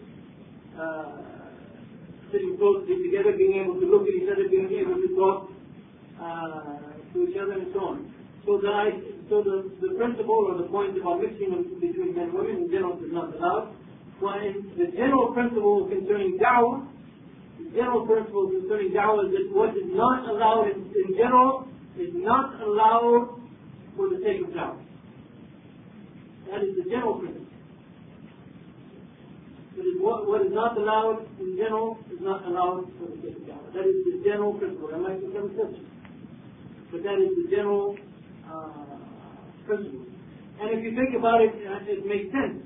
[0.78, 1.50] uh,
[2.32, 5.50] sitting closely together, being able to look at each other, being able to talk
[6.22, 8.14] uh, to each other, and so on.
[8.46, 8.70] So the,
[9.30, 11.50] so the, the principle or the point about mixing
[11.82, 13.74] between men and women in general is not allowed.
[14.20, 16.86] When the general principle concerning da'wah,
[17.58, 21.68] the general principle concerning da'wah is that what is not allowed in, in general
[22.00, 23.40] is not allowed
[23.96, 24.80] for the sake of da'wah.
[26.52, 27.46] That is the general principle.
[29.76, 33.44] That what, what is not allowed in general is not allowed for the sake of
[33.48, 33.74] da'wah.
[33.74, 34.90] That is the general principle.
[34.90, 35.88] There might be some exceptions.
[36.92, 37.98] But that is the general
[38.48, 39.00] uh,
[39.66, 40.06] principle.
[40.60, 42.64] And if you think about it, uh, it makes sense.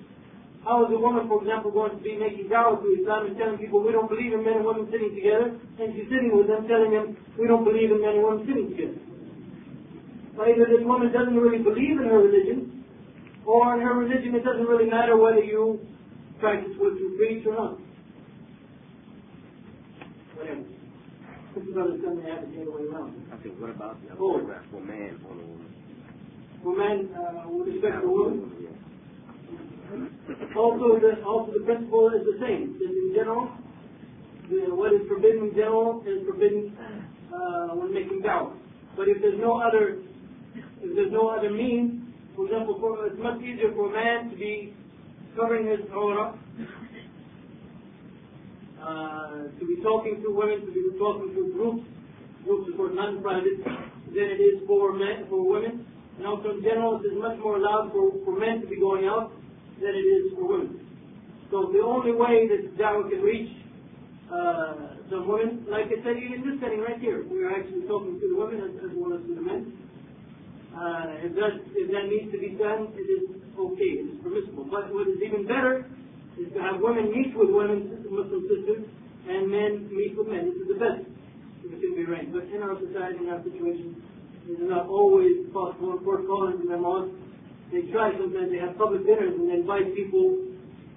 [0.66, 3.58] How is a woman, for example, going to be making da'wah to Islam and telling
[3.58, 6.68] people we don't believe in men and women sitting together, and she's sitting with them
[6.68, 9.09] telling them we don't believe in men and women sitting together?
[10.38, 12.84] Either this woman doesn't really believe in her religion,
[13.46, 15.80] or in her religion, it doesn't really matter whether you
[16.40, 17.78] practice what you preach or not.
[20.38, 20.64] Whatever.
[21.56, 23.26] This is they have to take away around.
[23.34, 24.34] I think, what about the other Oh.
[24.38, 25.70] paragraph for man on the woman?
[26.64, 28.08] For men, uh, with respect to
[28.62, 30.56] Yeah.
[30.56, 32.78] also the, also the principle is the same.
[32.78, 33.50] That in general,
[34.50, 36.78] the, what is forbidden in general is forbidden
[37.34, 38.54] uh, when making da'wah.
[38.96, 39.98] But if there's no other,
[40.82, 42.04] if there's no other means,
[42.36, 44.74] for example, for, it's much easier for a man to be
[45.36, 46.38] covering his aura,
[48.82, 51.84] uh, to be talking to women, to be talking to groups,
[52.46, 53.60] groups for non-private,
[54.16, 55.86] than it is for men, for women.
[56.18, 59.06] And also in general, it is much more allowed for, for men to be going
[59.06, 59.32] out
[59.80, 60.80] than it is for women.
[61.52, 63.52] So the only way that da'wah can reach
[64.32, 68.20] uh, some women, like I said, even this setting right here, we are actually talking
[68.20, 69.74] to the women as, as well as to the men.
[70.70, 73.26] Uh, if that if that needs to be done, it is
[73.58, 74.70] okay, it is permissible.
[74.70, 75.90] But what is even better
[76.38, 78.86] is to have women meet with women, Muslim sisters,
[79.28, 80.54] and men meet with men.
[80.54, 81.04] This is the best
[81.66, 82.32] it can be arranged.
[82.32, 83.98] But in our society, in our situation,
[84.48, 85.98] it is not always possible.
[86.00, 87.14] Course, scholars in their mosques,
[87.72, 90.42] they try sometimes, they have public dinners and they invite people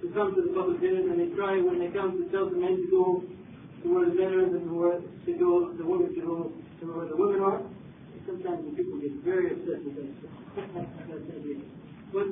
[0.00, 2.56] to come to the public dinners and they try when they come to tell the
[2.56, 6.20] men to go to where the men are and where to go, the women to
[6.22, 6.36] go
[6.80, 7.60] to where the women are.
[8.26, 10.12] Sometimes the people get very upset with that.
[12.12, 12.26] but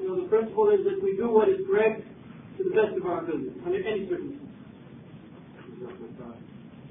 [0.00, 2.02] you know, the principle is that we do what is correct
[2.58, 4.40] to the best of our ability under any circumstance.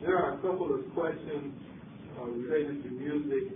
[0.02, 1.56] There are a couple of questions
[2.20, 3.56] uh, related to music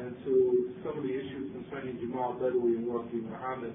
[0.00, 3.74] and to some of the issues concerning Jamal Badawi and Warith Muhammad.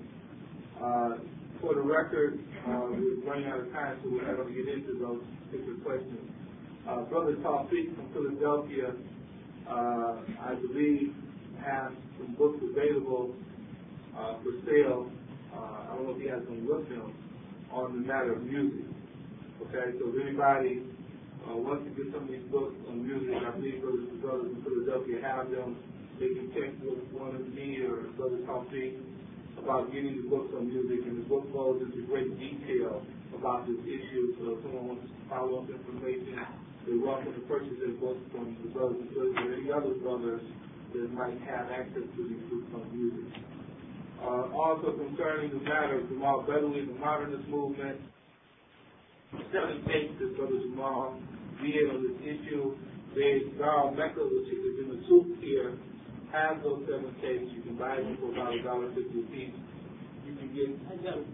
[0.82, 1.18] Uh,
[1.62, 4.74] for the record, uh, we're running out of time, so we're not going to get
[4.74, 6.30] into those particular questions.
[6.90, 8.94] Uh, Brother Tawfiq from Philadelphia,
[9.74, 11.14] I believe,
[11.64, 13.36] has some books available
[14.18, 15.12] uh, for sale.
[15.54, 17.14] Uh, I don't know if he has them with him
[17.72, 18.86] on the matter of music.
[19.68, 20.84] Okay, so if anybody
[21.44, 24.52] uh, wants to get some of these books on music, I believe brothers and brothers
[24.56, 25.76] in Philadelphia have them.
[26.20, 28.98] They can check with one of me or Brother Tawfiq
[29.62, 33.02] about getting the books on music, and the book goes into great detail
[33.38, 34.34] about this issue.
[34.40, 36.40] So if someone wants follow-up information,
[36.88, 40.42] they're welcome to purchase their books from the brothers sisters or any other brothers
[40.96, 43.28] that might have access to these books on music.
[44.24, 48.00] Uh, also concerning the matter of Jamal Badawi the modernist movement,
[49.52, 51.20] seven tapes that Brother Jamal
[51.62, 52.74] did on this issue.
[53.14, 55.78] They, Darl Mecca, which is in the soup here,
[56.32, 57.52] has those seven tapes.
[57.52, 59.56] You can buy them for about a dollar fifty a piece.
[60.26, 61.28] You can get I got it.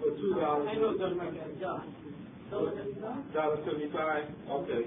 [0.00, 0.68] for two dollars.
[0.70, 2.01] I know it doesn't make any sense.
[2.52, 4.24] Dollar seventy-five?
[4.50, 4.84] Okay.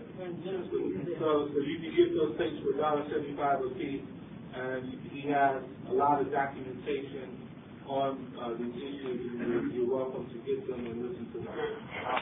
[1.18, 4.05] So, so you can get those tapes for $1.75 a piece,
[4.53, 7.41] and he has a lot of documentation
[7.89, 11.57] on uh, these issues, and you're, welcome to get them and listen to them.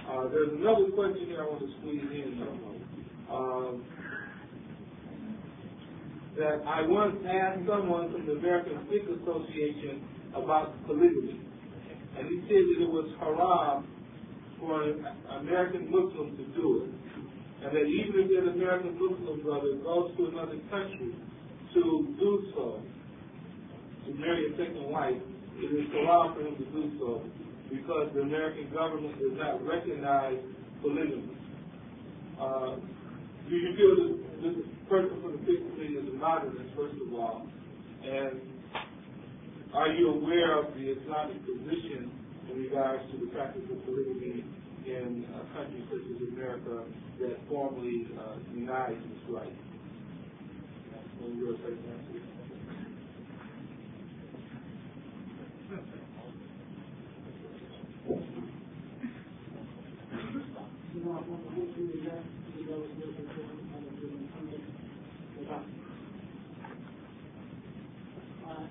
[0.08, 3.36] Uh, there's another question here I want to squeeze in, though.
[3.36, 3.84] Um,
[6.38, 11.40] that I once asked someone from the American Sikh Association about polygamy,
[12.18, 13.88] and he said that it was haram
[14.64, 15.06] for an
[15.44, 16.92] American Muslim to do it.
[17.64, 21.16] And that even if an American Muslim brother goes to another country
[21.76, 21.84] to
[22.20, 22.80] do so,
[24.06, 25.20] to marry a second wife,
[25.60, 27.24] it is allowed for him to do so
[27.72, 30.40] because the American government does not recognize
[30.82, 31.38] polygamy.
[32.40, 32.76] Uh,
[33.50, 37.48] do you feel that this person from the Fifth is a modernist, first of all?
[38.04, 38.42] And
[39.74, 42.12] are you aware of the Islamic position
[42.52, 44.44] in regards to the practice of polygamy
[44.86, 46.84] in a uh, country such as America
[47.20, 49.54] that formally uh, denies this right.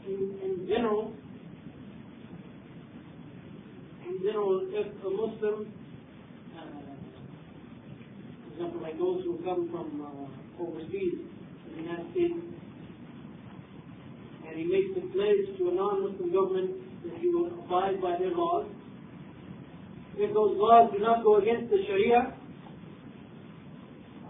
[0.07, 1.13] in general,
[4.23, 5.73] in general, if a Muslim,
[6.55, 6.63] uh,
[8.45, 11.27] for example, like those who come from uh, overseas,
[11.75, 12.39] the United States,
[14.47, 16.71] and he makes a pledge to a non-Muslim government
[17.03, 18.67] that he will abide by their laws,
[20.17, 22.35] if those laws do not go against the Sharia,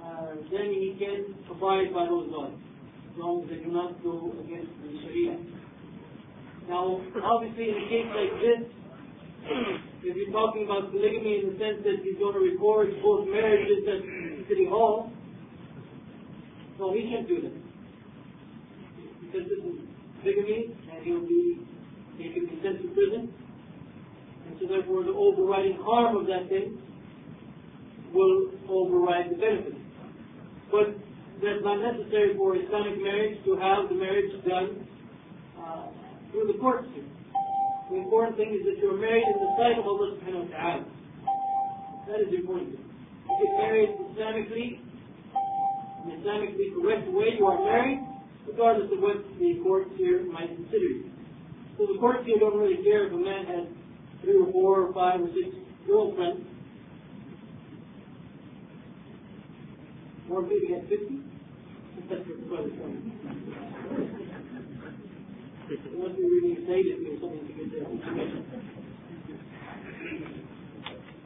[0.02, 2.54] uh, then he can abide by those laws,
[3.12, 5.36] as long as they do not go against the Sharia.
[6.68, 8.81] Now, obviously, in a case like this,
[9.44, 13.82] if you're talking about polygamy in the sense that he's going to record both marriages
[13.88, 15.10] at City Hall,
[16.78, 17.56] no, he can't do that.
[19.20, 19.78] Because this is
[20.20, 21.66] polygamy, and he'll be,
[22.18, 23.32] he can be sent to prison.
[24.46, 26.78] And so therefore the overriding harm of that thing
[28.12, 29.74] will override the benefit.
[30.70, 30.96] But
[31.42, 34.86] that's not necessary for Islamic marriage to have the marriage done
[35.58, 35.86] uh,
[36.30, 37.11] through the court system.
[37.92, 40.84] The important thing is that you're married in the sight of Allah subhanahu wa ta'ala.
[42.08, 42.88] That is the important thing.
[43.28, 44.80] You get married Islamically,
[46.00, 48.00] in Islamically correct way, you are married,
[48.48, 51.10] regardless of what the courts here might consider you.
[51.76, 53.68] So the courts here don't really care if a man has
[54.22, 55.52] three or four or five or six
[55.86, 56.48] girlfriends.
[60.28, 61.20] More people get 50?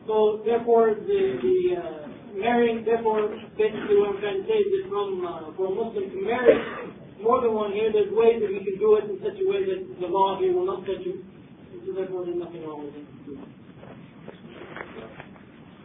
[0.07, 2.07] So therefore, the, the uh,
[2.39, 3.29] marrying, therefore,
[3.59, 6.55] basically what I'm trying to say is that from, uh, for a Muslim to marry
[7.23, 9.65] more than one here, there's ways that we can do it in such a way
[9.67, 11.25] that the law here will not touch you.
[11.87, 13.07] So therefore, there's nothing wrong with it.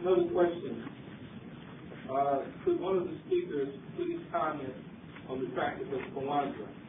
[0.02, 0.84] Another question.
[2.10, 4.74] Uh, could one of the speakers please comment
[5.28, 6.81] on the practice of Kwanzaa?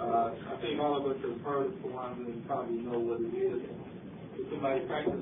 [0.00, 3.34] Uh, I think all of us have heard of Kwanzaa and probably know what it
[3.34, 3.62] is.
[4.36, 5.14] Could somebody practice,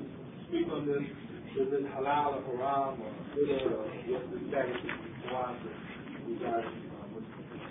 [0.49, 1.03] speak on this?
[1.57, 5.73] Is it halal or haram or good or what's the status of Kwanzaa
[6.27, 7.63] regarding uh, Muslims?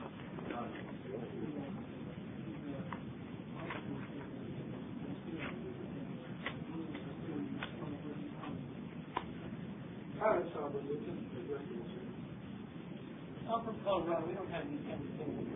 [10.23, 12.13] All right, so we'll just address it.
[13.55, 15.47] I'm from Colorado, we don't have these kind of things.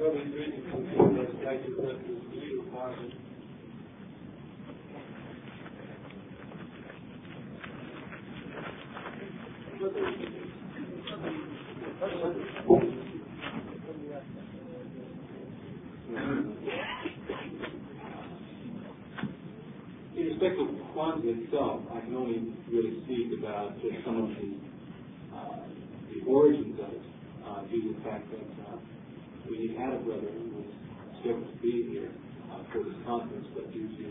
[0.00, 3.12] Well, we really consider that like to address this legal Kwanzaa.
[20.16, 24.61] In respect of Kwanzaa itself, I can only really speak about just some of the,
[26.26, 27.04] origins of it,
[27.46, 28.76] uh, due to the fact that uh,
[29.50, 30.70] we had a brother who was
[31.20, 32.10] scheduled to be here
[32.50, 34.06] uh, for this conference, but due to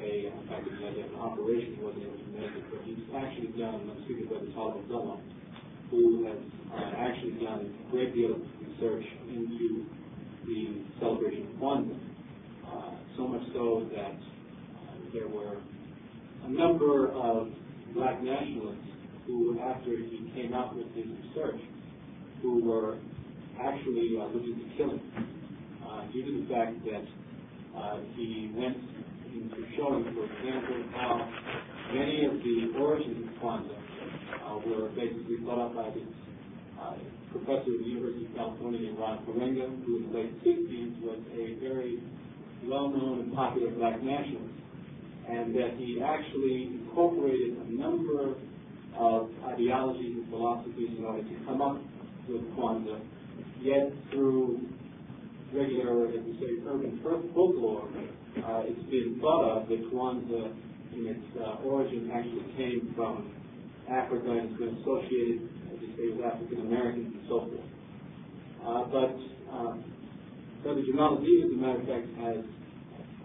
[0.00, 2.64] a, in fact, he had an operation, he wasn't able to make it.
[2.72, 5.20] But he's actually done, I'm speaking about the Talib Abdullah,
[5.90, 6.40] who has
[6.72, 9.84] uh, actually done a great deal of research into
[10.46, 11.98] the celebration of Kwanzaa.
[12.64, 15.58] Uh, so much so that uh, there were
[16.44, 17.48] a number of
[17.94, 18.78] black nationalists
[19.30, 21.60] who, after he came out with his research,
[22.42, 22.98] who were
[23.62, 25.00] actually uh, looking to kill him
[25.86, 27.04] uh, due to the fact that
[27.78, 28.76] uh, he went
[29.30, 31.30] into showing, for example, how
[31.94, 36.08] many of the origins of Kwanzaa uh, were basically thought up by this
[36.80, 36.94] uh,
[37.30, 41.54] professor at the University of California Ron Karenga, who in the late 60s was a
[41.60, 42.02] very
[42.64, 44.54] well-known and popular black nationalist,
[45.28, 48.34] and that he actually incorporated a number
[48.98, 51.80] of ideologies and philosophies in order to come up
[52.28, 53.00] with Kwanzaa,
[53.60, 54.60] yet through
[55.52, 57.88] regular, as we say, urban folklore,
[58.38, 60.52] uh, it's been thought of that Kwanzaa
[60.94, 63.32] in its uh, origin actually came from
[63.90, 67.70] Africa and has been associated, as you say, with African Americans and so forth.
[68.60, 69.16] Uh, but
[69.50, 69.84] um,
[70.62, 72.44] Brother Jamal Aziz, as a matter of fact, has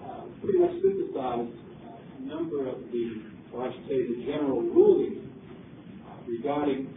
[0.01, 3.05] uh, pretty much synthesized a number of the,
[3.53, 5.24] or I should say, the general rulings
[6.27, 6.89] regarding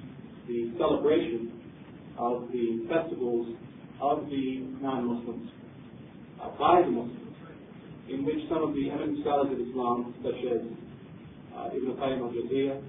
[0.46, 1.52] the celebration
[2.18, 3.54] of the festivals
[4.00, 5.50] of the non-Muslims
[6.42, 7.34] uh, by the Muslims,
[8.08, 10.62] in which some of the eminent scholars of Islam, such as
[11.54, 12.80] uh, Ibn Qayyim al-Jawziyah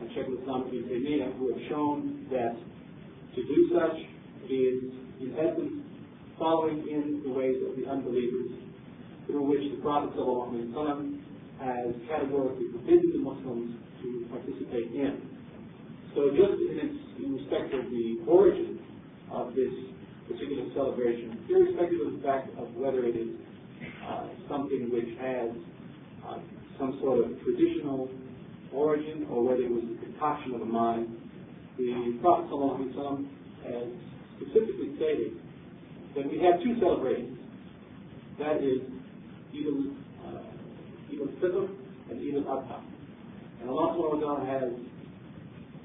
[0.00, 2.56] and Sheikh al-Islam ibn Taymiyyah, who have shown that
[3.36, 3.96] to do such
[4.50, 4.82] is,
[5.20, 5.84] in essence,
[6.38, 8.50] following in the ways of the unbelievers,
[9.26, 11.20] through which the Prophet ﷺ
[11.60, 15.31] has categorically forbidden the Muslims to participate in.
[16.14, 18.78] So just in, respect of the origin
[19.30, 19.72] of this
[20.28, 23.28] particular celebration, irrespective of the fact of whether it is
[24.04, 25.50] uh, something which has
[26.26, 26.38] uh,
[26.78, 28.10] some sort of traditional
[28.72, 31.08] origin or whether it was a concoction of the mind,
[31.78, 33.26] the Prophet ﷺ
[33.64, 33.88] has
[34.36, 35.32] specifically stated
[36.14, 37.38] that we have two celebrations.
[38.38, 38.84] That is
[39.52, 39.66] Eid
[41.20, 42.80] al-Fitr uh, and Eid al-Adha.
[43.60, 44.72] And Allah has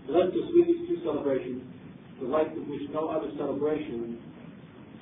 [0.07, 1.61] blessed us with these two celebrations,
[2.19, 4.17] the like of which no other celebration,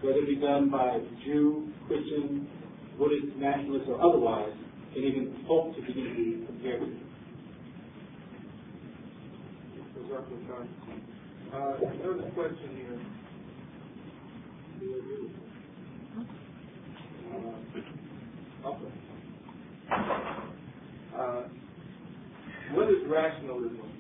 [0.01, 2.47] whether it be done by Jew, Christian,
[2.97, 4.53] Buddhist, nationalist, or otherwise,
[4.93, 6.89] can even hope to to be compared with.
[11.53, 12.99] Uh, another question here.
[18.65, 18.71] Uh.
[21.15, 21.43] Uh,
[22.73, 23.94] what is rationalism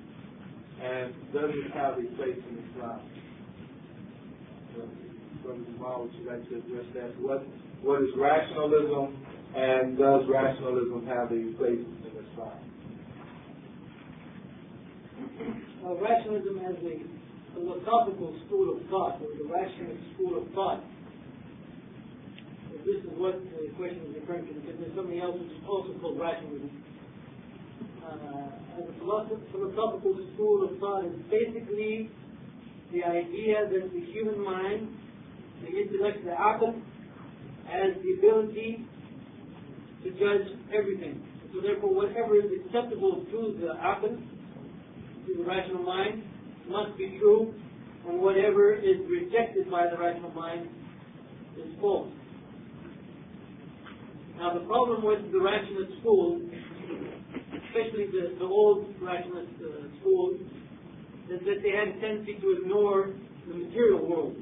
[0.81, 2.99] and does it have a place in Islam?
[5.43, 7.21] Brother Jamal, would you like to address that?
[7.21, 7.45] What,
[7.81, 9.25] what is rationalism
[9.55, 12.59] and does rationalism have a place in Islam?
[15.85, 16.97] Uh, rationalism has a
[17.53, 20.83] philosophical school of thought, or the rationalist school of thought.
[22.85, 25.93] This is what the question is referring to, because there's something else which is also
[26.01, 26.69] called rationalism.
[28.05, 32.09] Uh, as a philosophical school of thought is basically
[32.93, 34.89] the idea that the human mind,
[35.61, 36.79] the intellect, the aql,
[37.65, 38.85] has the ability
[40.03, 41.23] to judge everything.
[41.51, 44.21] So therefore, whatever is acceptable to the aql,
[45.25, 46.23] to the rational mind,
[46.69, 47.53] must be true,
[48.07, 50.69] and whatever is rejected by the rational mind
[51.57, 52.11] is false.
[54.37, 56.41] Now the problem with the rationalist school,
[57.75, 60.39] especially the, the old rationalist uh, school,
[61.29, 63.11] is that they had a tendency to ignore
[63.47, 64.35] the material world.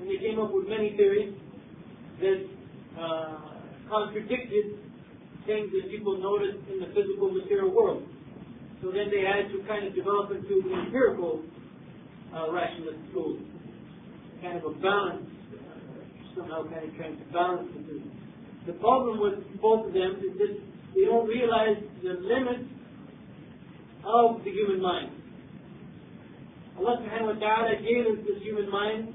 [0.00, 1.34] And they came up with many theories
[2.20, 2.46] that
[2.98, 3.38] uh,
[3.88, 4.82] contradicted
[5.46, 8.02] things that people noticed in the physical material world.
[8.82, 11.44] So then they had to kind of develop into the empirical
[12.34, 13.38] uh, rationalist school,
[14.42, 15.22] kind of a balance,
[15.54, 18.02] uh, somehow kind of trying to balance the two.
[18.66, 22.72] The problem with both of them is that they don't realize the limits
[24.02, 25.10] of the human mind.
[26.78, 29.12] Allah subhanahu wa ta'ala gave us this human mind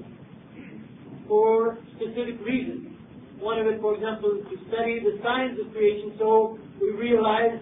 [1.26, 2.94] for specific reasons.
[3.38, 7.58] One of it, for example, is to study the science of creation so we realize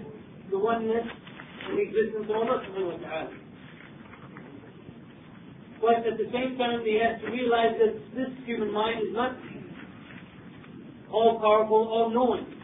[0.51, 1.09] the oneness
[1.69, 3.31] and existence of Allah subhanahu wa ta'ala.
[5.81, 9.33] But at the same time, they have to realize that this human mind is not
[11.11, 12.60] all powerful, all knowing,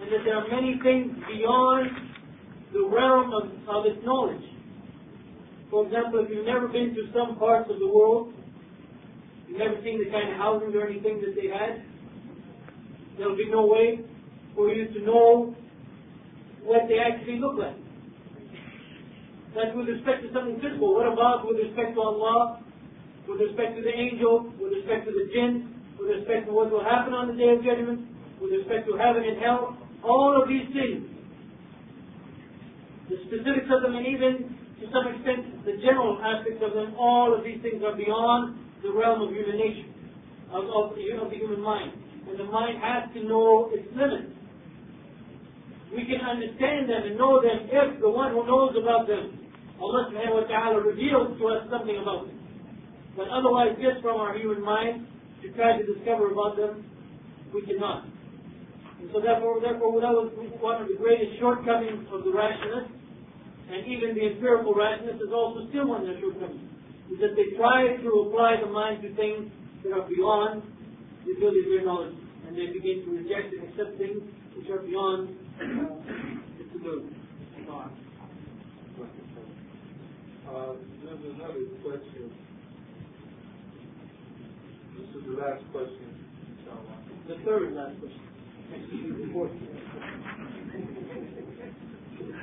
[0.00, 1.90] and that there are many things beyond
[2.72, 4.42] the realm of, of its knowledge.
[5.70, 8.32] For example, if you've never been to some parts of the world,
[9.46, 11.82] you've never seen the kind of houses or anything that they had,
[13.18, 14.00] there'll be no way
[14.54, 15.54] for you to know
[16.64, 17.76] what they actually look like.
[19.54, 20.94] That's with respect to something physical.
[20.94, 22.62] What about with respect to Allah,
[23.26, 26.84] with respect to the angel, with respect to the jinn, with respect to what will
[26.84, 28.06] happen on the day of judgment,
[28.40, 29.79] with respect to heaven and hell?
[30.02, 31.06] All of these things,
[33.08, 37.36] the specifics of them, and even to some extent the general aspects of them, all
[37.36, 39.88] of these things are beyond the realm of human nature,
[40.52, 41.92] of, of, of the human mind.
[42.28, 44.32] And the mind has to know its limits.
[45.92, 49.40] We can understand them and know them if the one who knows about them
[49.80, 52.36] Allah subhanahu wa ta'ala reveals to us something about them.
[53.16, 55.08] But otherwise, just from our human mind,
[55.40, 56.84] to try to discover about them,
[57.54, 58.04] we cannot.
[59.00, 60.28] And so therefore, therefore that was
[60.60, 62.92] one of the greatest shortcomings of the rationalists,
[63.72, 66.68] and even the empirical rationalists is also still one of their shortcomings,
[67.08, 69.48] is that they try to apply the mind to things
[69.82, 70.60] that are beyond
[71.24, 74.20] the ability of their knowledge, and they begin to reject and accept things
[74.56, 75.32] which are beyond
[75.64, 77.16] uh, its ability.
[80.50, 80.74] Uh,
[81.04, 82.26] there's another question.
[84.98, 86.10] This is the last question,
[86.58, 86.98] inshallah.
[87.28, 88.29] The third last question.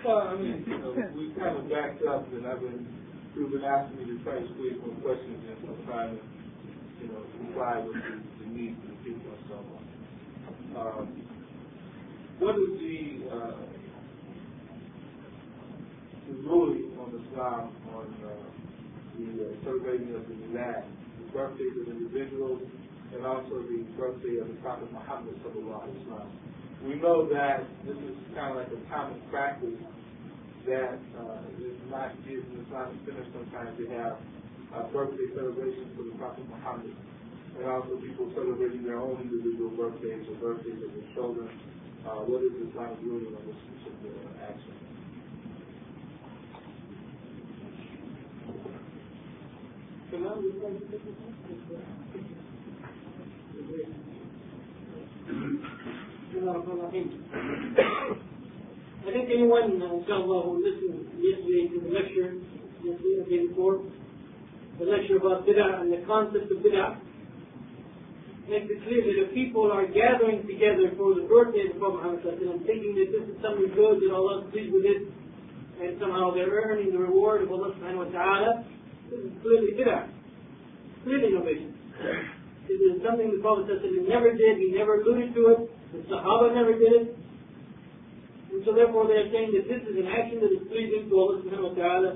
[0.05, 2.87] Well, I mean, you know, we kind of backed up, and I've been,
[3.35, 6.23] you've been asking me to try to squeeze more questions in, so I'm trying to,
[7.01, 9.85] you know, comply with the, the needs of the people and so on.
[10.77, 11.23] Um,
[12.39, 13.61] what is the, uh,
[16.27, 18.51] the ruling on Islam on uh,
[19.17, 20.85] the uh, celebrating of the Milad,
[21.19, 22.61] the birthdays of individuals,
[23.13, 25.35] and also the birthday of the Prophet Muhammad.
[26.83, 29.79] We know that this is kind of like a common practice
[30.67, 31.39] that uh,
[31.89, 33.79] not used in Islamic centers sometimes.
[33.79, 34.19] They have
[34.75, 36.93] a birthday celebrations for the Prophet Muhammad,
[37.57, 41.47] and also people celebrating their own individual birthdays or birthdays of their children.
[42.05, 44.13] Uh, what is Islamic ruling on this particular
[44.43, 44.75] action?
[50.11, 52.46] Can I
[53.77, 53.81] I
[59.13, 62.41] think anyone, uh, inshallah, who listened yesterday to the lecture,
[62.81, 63.85] yesterday, the day before,
[64.79, 66.97] the lecture about bid'ah and the concept of bid'ah,
[68.49, 72.25] makes it clear that if people are gathering together for the birthday of Prophet Muhammad
[72.25, 75.05] and thinking that this is something good, that Allah is pleased with it,
[75.83, 78.65] and somehow they're earning the reward of Allah subhanahu wa ta'ala,
[79.11, 80.09] this is clearly bid'ah.
[81.03, 81.75] Clearly innovation.
[82.67, 85.59] It is something the Prophet said he never did, he never alluded to it,
[85.95, 87.07] the Sahaba never did it,
[88.51, 91.39] and so therefore they're saying that this is an action that is pleasing to Allah
[91.47, 92.11] subhanahu wa ta'ala,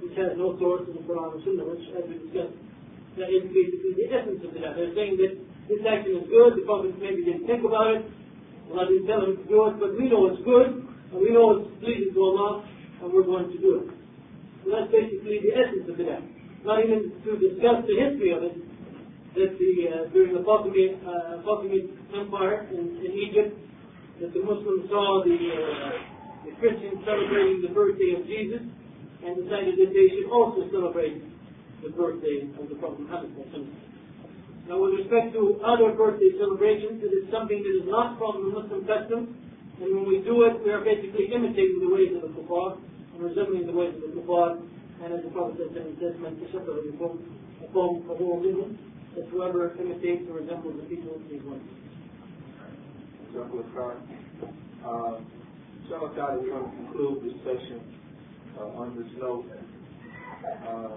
[0.00, 2.56] which has no source in the Quran or Sunnah, which as we discussed,
[3.20, 4.80] that is basically the essence of that.
[4.80, 5.32] They're saying that
[5.68, 8.08] this action is good, the Prophet maybe didn't think about it,
[8.72, 11.60] Allah didn't tell him to do it, but we know it's good, and we know
[11.60, 12.64] it's pleasing to Allah,
[13.04, 13.92] and we're going to do it.
[14.64, 16.24] So that's basically the essence of the that.
[16.64, 18.56] Not even to discuss the history of it,
[19.34, 21.42] that the, uh, during the Fatimid, uh,
[22.14, 23.58] Empire in, in, Egypt,
[24.22, 28.62] that the Muslims saw the, uh, the Christians celebrating the birthday of Jesus
[29.26, 31.18] and decided that they should also celebrate
[31.82, 33.34] the birthday of the Prophet Muhammad.
[34.70, 38.50] Now, with respect to other birthday celebrations, it is something that is not from the
[38.54, 39.34] Muslim custom,
[39.82, 43.18] and when we do it, we are basically imitating the ways of the kuffar and
[43.18, 44.62] resembling the ways of the kuffar.
[45.02, 48.93] And as the Prophet said, says, "Man tashabbaha bi qawm fa.
[49.14, 51.60] That whoever imitates or resembles the people is one.
[54.84, 55.18] Uh,
[55.82, 57.80] Inshallah ta'ala, we're going to conclude this session
[58.58, 59.46] uh, on this note.
[60.66, 60.96] Uh,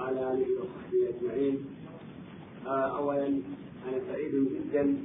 [0.00, 1.64] وعلى آله وصحبه أجمعين.
[2.66, 3.26] آه، أولا
[3.88, 4.96] أنا سعيد جدا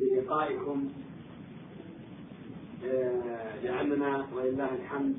[0.00, 0.88] بلقائكم.
[2.84, 5.16] آه، لأننا ولله الحمد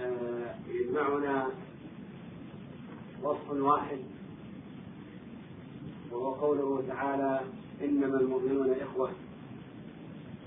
[0.00, 1.50] آه، يجمعنا
[3.22, 3.98] وصف واحد
[6.10, 7.40] وهو قوله تعالى
[7.82, 9.10] إنما المؤمنون إخوة.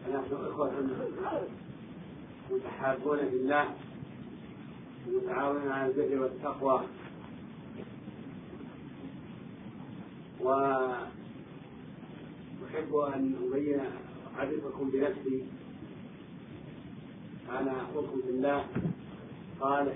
[0.06, 0.72] فنحن إخوة
[2.52, 3.76] متحابون بالله
[5.08, 6.82] متعاونون على البر والتقوى.
[10.46, 11.10] وأحب
[12.96, 13.80] أن أبين
[14.38, 15.44] أعرفكم بنفسي.
[17.50, 18.66] أنا أخوكم في الله
[19.60, 19.96] صالح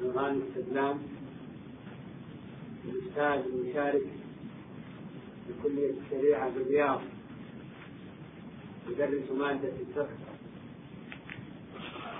[0.00, 0.98] بن غانم السدلان
[2.84, 4.02] الأستاذ المشارك
[5.46, 7.00] في كلية الشريعة بالرياض
[8.88, 10.16] يدرس مادة الفقه.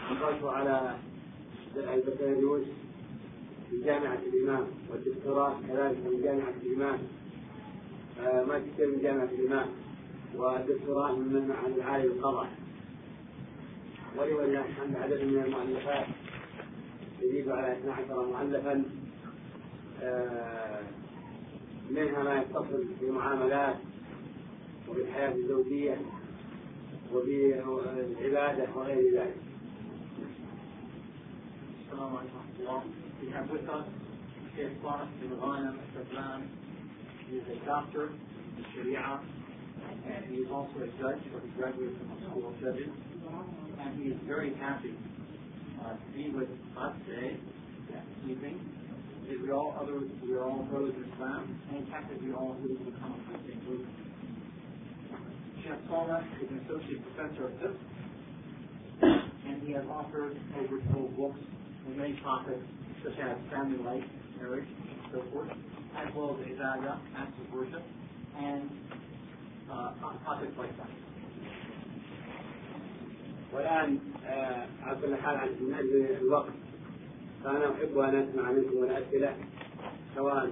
[0.08, 0.96] حصلت على
[1.76, 2.66] البكالوريوس
[3.72, 6.98] في جامعة الإمام والدكتوراه كذلك من جامعة الإمام.
[8.20, 9.66] آه، ماجستير من جامعة الإمام.
[10.34, 12.48] والدكتوراه من معهد العالي للقضاء
[14.18, 16.06] ولله الحمد عدد من المؤلفات
[17.22, 18.84] يزيد على 12 مؤلفا
[20.02, 20.80] آه،
[21.90, 23.76] منها ما يتصل بالمعاملات
[24.88, 26.00] وبالحياة الزوجية
[27.14, 29.36] وبالعبادة وغير ذلك.
[31.90, 32.82] السلام عليكم ورحمة الله.
[33.22, 33.86] We have with us
[34.56, 35.78] Sheikh Farah bin Ghanem.
[37.30, 39.20] He is a doctor in Sharia,
[40.10, 42.90] and he is also a judge, or he graduated from the School of Judges.
[43.78, 44.98] And he is very happy
[45.86, 47.38] uh, to be with us today,
[47.86, 48.58] this evening.
[49.22, 52.56] Because we all other we are all brothers in Islam, and in fact we all
[52.60, 53.86] really become the same group.
[55.62, 57.76] Sheikh Farah is an associate professor of this,
[59.46, 61.38] and he has authored over 12 books
[61.86, 62.64] on many topics
[63.04, 64.04] such as family life,
[64.40, 65.50] marriage, and so forth,
[65.98, 67.82] as well as ibadah, acts of worship,
[68.38, 68.70] and
[69.70, 69.92] uh,
[70.24, 70.90] topics like that.
[73.52, 76.52] والآن آه، على كل حال عن- من أجل الوقت
[77.44, 79.36] فأنا أحب أن أسمع منكم الأسئلة
[80.16, 80.50] سواء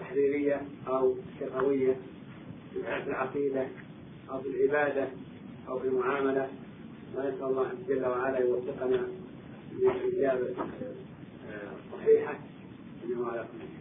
[0.00, 1.96] تحريرية أو شفوية
[2.72, 3.66] في العقيدة
[4.30, 5.08] أو في العبادة
[5.68, 6.48] أو في المعاملة
[7.16, 9.02] ونسأل الله جل وعلا يوفقنا
[9.73, 10.55] للإجابة
[11.49, 12.39] آه، صحيحة
[13.05, 13.79] إنه على كل شيء.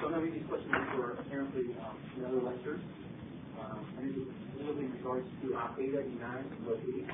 [0.00, 2.80] So let me of these questions were apparently um, in other lectures.
[3.60, 4.28] Um, and it was
[4.60, 7.06] really in regards to Aqidah, Iman, Wadi,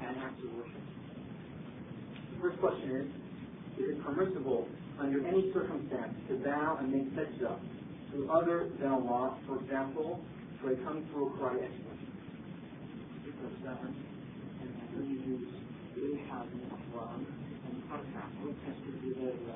[0.00, 0.82] and acts of worship.
[2.14, 3.06] The first question is,
[3.82, 4.68] is it permissible
[5.00, 7.58] under any circumstance to bow and make sajda
[8.12, 10.20] to other than Allah, for example,
[10.64, 12.00] to a kung fu karate expert?
[13.24, 13.92] Because seven,
[14.60, 15.48] and when you use
[15.96, 17.20] الإلحاد من الأحوال
[17.70, 19.48] المحركة والكسر بذلك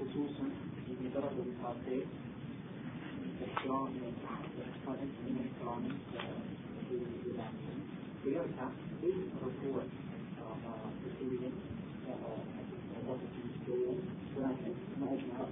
[0.00, 0.46] خصوصا
[0.86, 2.04] في درجة الخاطئ
[3.44, 3.90] احترام
[5.26, 5.82] من احترام
[8.24, 8.68] ويرفع
[9.02, 9.82] ليس الركوع
[11.04, 11.50] تسويا
[13.08, 13.96] وضبط المستوى
[14.36, 15.46] ولكن ما أجمع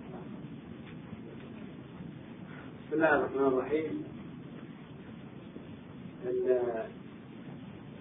[2.81, 4.05] بسم الله الرحمن الرحيم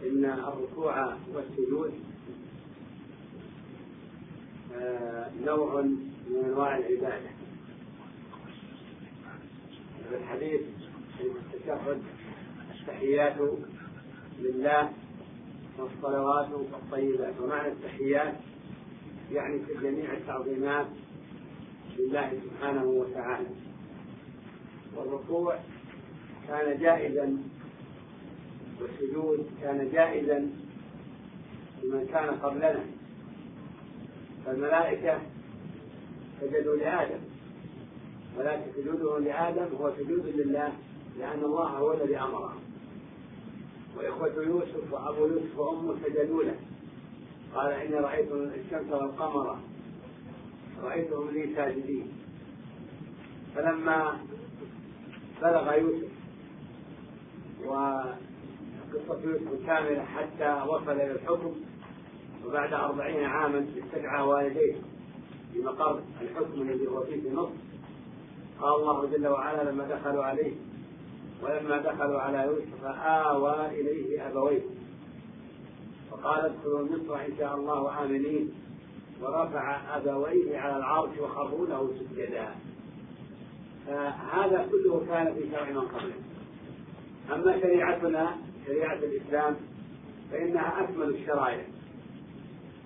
[0.06, 1.92] إن الركوع والسجود
[5.44, 7.30] نوع من أنواع العبادة.
[10.08, 10.60] في الحديث
[11.20, 12.02] التشهد
[12.80, 13.36] التحيات
[14.40, 14.92] لله
[15.78, 17.40] والصلوات الطيبات.
[17.40, 18.34] ومعنى التحيات
[19.32, 20.86] يعني في جميع التعظيمات
[21.98, 23.48] لله سبحانه وتعالى.
[24.96, 25.58] والركوع
[26.48, 27.38] كان جائزا
[28.80, 30.50] والسجود كان جائزا
[31.82, 32.84] لمن كان قبلنا.
[34.46, 35.18] فالملائكة
[36.40, 37.20] سجدوا لآدم.
[38.38, 40.72] ولكن سجودهم لآدم هو سجود لله
[41.18, 42.60] لأن الله هو الذي أمرهم
[43.96, 46.56] وإخوة يوسف وأبو يوسف وأمه سجدوا له.
[47.54, 49.58] قال إني رأيت الشمس والقمر
[50.82, 52.12] رأيتهم لي ساجدين.
[53.54, 54.18] فلما
[55.42, 56.08] بلغ يوسف
[57.64, 58.27] وقصة
[58.94, 61.54] يوسف كاملة حتى وصل إلى الحكم
[62.46, 64.76] وبعد أربعين عاما استدعى والديه
[65.52, 67.52] في مقر الحكم الذي هو فيه في مصر
[68.60, 70.52] قال الله جل وعلا لما دخلوا عليه
[71.42, 74.62] ولما دخلوا على يوسف آوى إليه أبويه.
[76.12, 78.52] وقال ادخلوا مصر إن شاء الله آمنين.
[79.22, 82.54] ورفع أبويه على العرش وخروا له سجدا.
[83.86, 86.14] فهذا كله كان في شرع من قبله.
[87.32, 88.36] أما شريعتنا
[88.68, 89.56] شريعة الإسلام
[90.32, 91.64] فإنها أكمل الشرائع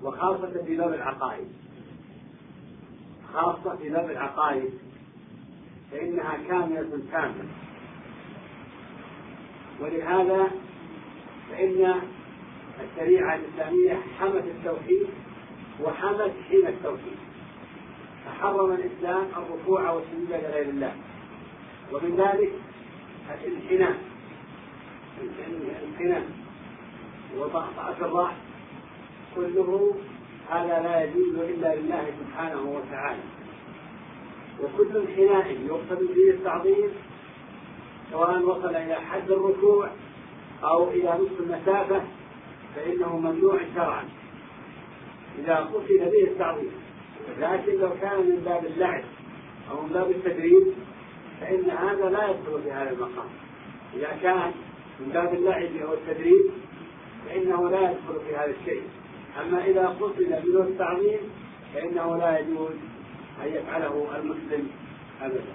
[0.03, 1.47] وخاصة في باب العقائد.
[3.33, 4.71] خاصة في باب العقائد
[5.93, 7.49] فإنها كاملة كاملة.
[9.81, 10.51] ولهذا
[11.51, 11.95] فإن
[12.81, 15.07] الشريعة الإسلامية حمت التوحيد
[15.85, 17.19] وحمت حين التوحيد.
[18.25, 20.93] فحرم الإسلام الركوع والسجود لغير الله.
[21.93, 22.53] ومن ذلك
[23.45, 24.12] الانحناء
[25.21, 26.27] الانحناء
[27.39, 28.35] وطأطأة الرأس
[29.37, 29.95] كله
[30.51, 33.23] هذا لا يجوز إلا لله سبحانه وتعالى.
[34.63, 36.91] وكل انحناء يقصد به التعظيم
[38.11, 39.89] سواء وصل إلى حد الركوع
[40.65, 42.03] أو إلى نصف المسافة
[42.77, 44.05] فإنه ممنوع شرعا.
[45.39, 46.71] إذا قصد به التعظيم
[47.39, 49.05] لكن لو كان من باب اللعب
[49.71, 50.67] أو من باب التدريب
[51.41, 53.29] فإن هذا لا يدخل في هذا المقام.
[53.95, 54.53] إذا كان
[55.01, 56.45] من باب اللعب أو التدريب
[57.29, 58.83] فإنه لا يدخل في هذا الشيء.
[59.41, 61.21] أما إذا قصد بدون التعظيم
[61.75, 62.75] فإنه لا يجوز
[63.43, 64.69] أن يفعله المسلم
[65.23, 65.55] أبدا.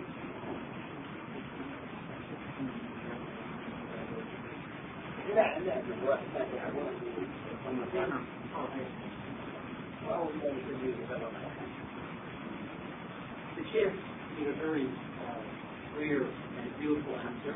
[13.57, 13.93] The Sheikh
[14.38, 15.41] gave a very uh,
[15.95, 17.55] clear and beautiful answer.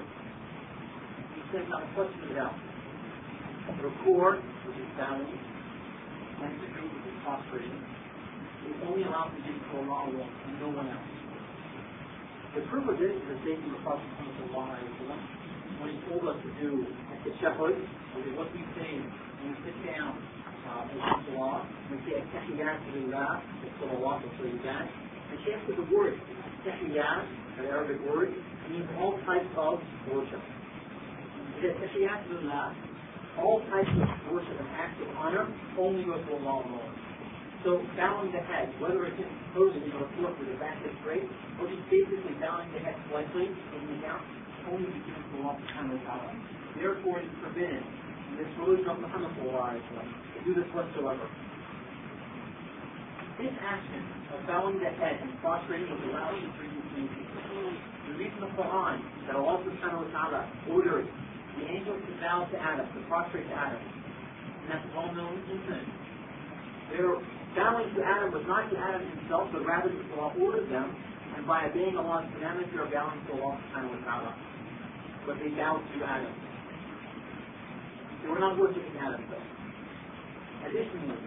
[1.52, 2.56] He said, not a question about
[3.76, 7.76] ruku', which is bowing, and sujood, which is prostrating,
[8.72, 11.12] is only allowed to do for Allah alone and no one else.
[12.56, 14.08] The proof of this is the statement of the Prophet
[14.48, 14.80] Muhammad
[15.84, 19.76] when he told us to do the tashahhud, is what we say when we sit
[19.92, 20.24] down
[20.72, 21.04] uh, in
[21.36, 24.88] Salah, we say Attahiyat Lillah, the Salawat, the Tayyibat.
[24.88, 26.16] And she said the word.
[26.64, 28.32] Tahiyat, an Arabic word,
[28.72, 29.84] means all types of
[30.16, 30.40] worship.
[31.62, 32.74] It says Tahiyat Lillah,
[33.38, 35.46] all types of worship and acts of honor
[35.78, 36.90] only go to Allah alone.
[37.62, 39.22] So bowing the head, whether it's
[39.54, 41.22] posing in a foot with the back is straight,
[41.62, 44.26] or just basically bowing the head slightly in the down,
[44.74, 46.34] only begins to Allah subhanahu wa ta'ala.
[46.82, 51.30] Therefore it is forbidden in this religion of Muhammad to do this whatsoever.
[53.38, 54.02] This action
[54.34, 56.50] of bowing the head and prostrating was allowed in.
[58.10, 58.98] The reason the Quran
[59.30, 60.42] that Allah subhanahu wa ta'ala
[60.74, 61.06] ordered
[61.60, 63.82] the angels to bow to Adam, to prostrate to Adam.
[63.82, 65.88] And that's well known in incident.
[66.92, 67.18] Their
[67.56, 70.96] bowing to Adam was not to Adam himself, but rather to Allah ordered them
[71.36, 74.32] And by obeying Allah's commandments, they are bowing to Allah subhanahu wa ta'ala.
[75.28, 76.34] But they bowed to Adam.
[78.22, 79.48] They were not worshipping Adam though.
[80.68, 81.18] Additionally,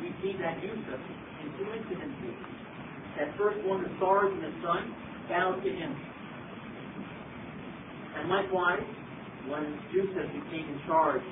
[0.00, 1.00] we see that Yusuf,
[1.42, 2.36] in two incidences,
[3.18, 4.94] that first one, the stars and the sun,
[5.28, 5.92] bowed to him.
[8.20, 8.84] And likewise,
[9.48, 11.22] when Yusuf became in charge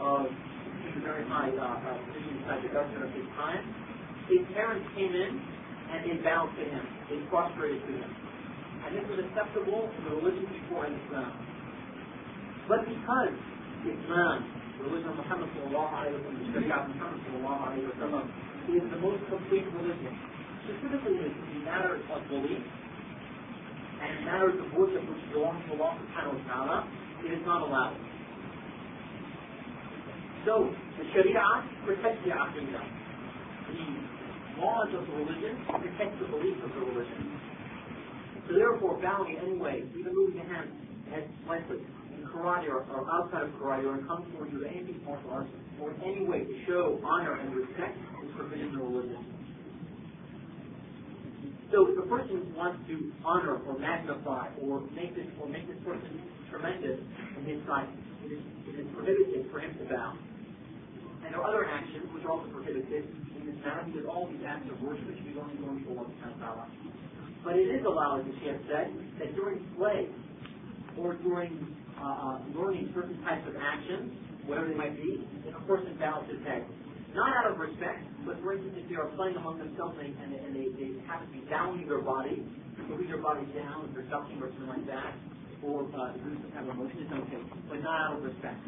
[0.00, 3.62] of the very high uh, uh, position inside the government of his time,
[4.28, 5.32] his parents came in
[5.92, 6.84] and they bowed to him.
[7.08, 8.10] They prostrated to him.
[8.84, 11.32] And this was acceptable in the religion before Islam.
[12.68, 13.36] But because
[13.84, 14.36] Islam,
[14.80, 18.28] the religion of Muhammad sallallahu alayhi wa sallam, the of Muhammad
[18.68, 20.12] is the most complete religion,
[20.68, 22.60] specifically in matters of belief
[23.98, 26.78] and matters of worship which belong to Allah subhanahu wa ta'ala,
[27.24, 27.96] it is not allowed.
[30.46, 31.42] So, the Sharia
[31.84, 32.84] protects the Aqidah.
[33.68, 37.38] The laws of the religion protect the belief of the religion.
[38.48, 40.70] So therefore, bowing in any way, even moving the hand,
[41.12, 41.84] head slightly,
[42.16, 45.50] in karate or, or outside of karate or in kung fu or anything martial arts,
[45.80, 49.38] or in any way to show honor and respect is forbidden in the religion.
[51.70, 55.76] So if a person wants to honor or magnify or make this or make this
[55.84, 57.00] person tremendous
[57.38, 57.88] in his sight,
[58.24, 60.16] it is, it is prohibited for him to bow.
[61.24, 63.04] And there are other actions which are also prohibited
[63.36, 66.56] in matter because all these acts of worship should be only going to Allah subhanahu
[66.56, 66.66] wa.
[67.44, 70.08] But it is allowed, as she has said, that during play
[70.98, 71.54] or during
[72.00, 74.12] uh, uh, learning certain types of actions,
[74.46, 76.66] whatever they might be, if a person bows his head.
[77.14, 80.52] Not out of respect, but for instance, if they are playing among themselves and, and,
[80.54, 82.44] they, they happen to be bowing their body,
[82.88, 85.16] moving their body down, they're ducking or something like that,
[85.64, 88.60] or uh, doing some kind of motion, it's okay, but not out of respect.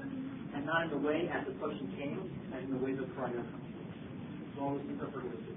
[0.55, 3.33] And not in the way as the question came, and in the way the prayer
[3.35, 3.75] comes.
[4.57, 5.57] So all these are prohibited.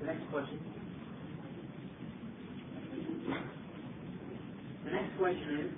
[0.00, 0.60] The next question.
[4.84, 5.72] The next question is,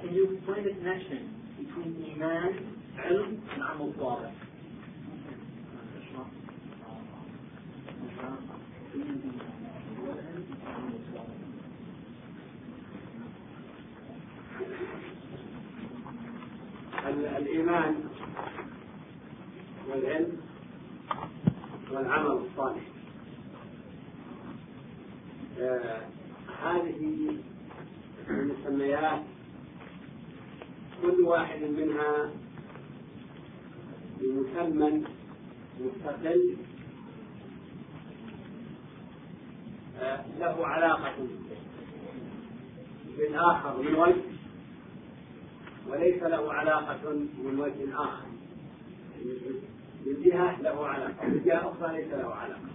[0.00, 4.32] can you explain the connection between Iman, Ilm, and Amal Salih?
[8.94, 9.61] ال-
[17.08, 17.94] الإيمان
[19.88, 20.36] والعلم
[21.90, 22.82] والعمل الصالح.
[25.60, 26.00] آه،
[26.62, 27.36] هذه
[28.30, 29.22] المسميات
[31.02, 32.30] كل واحد منها
[34.20, 35.04] بمسمى
[35.80, 36.56] مستقل
[40.00, 41.14] آه، له علاقة
[43.18, 44.31] بالآخر من وجه
[45.88, 47.10] وليس له علاقة
[47.44, 48.26] من وجه آخر.
[50.06, 52.72] من جهة له علاقة من جهة أخرى ليس له علاقة.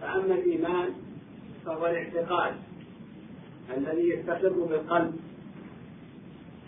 [0.00, 0.94] فأما الإيمان
[1.66, 2.54] فهو الاعتقاد
[3.76, 5.16] الذي يستقر بالقلب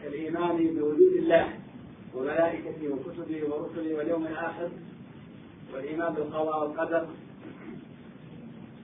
[0.03, 1.59] كالإيمان بوجود الله
[2.15, 4.71] وملائكته وكتبه ورسله واليوم الآخر
[5.75, 7.07] والإيمان بالقضاء والقدر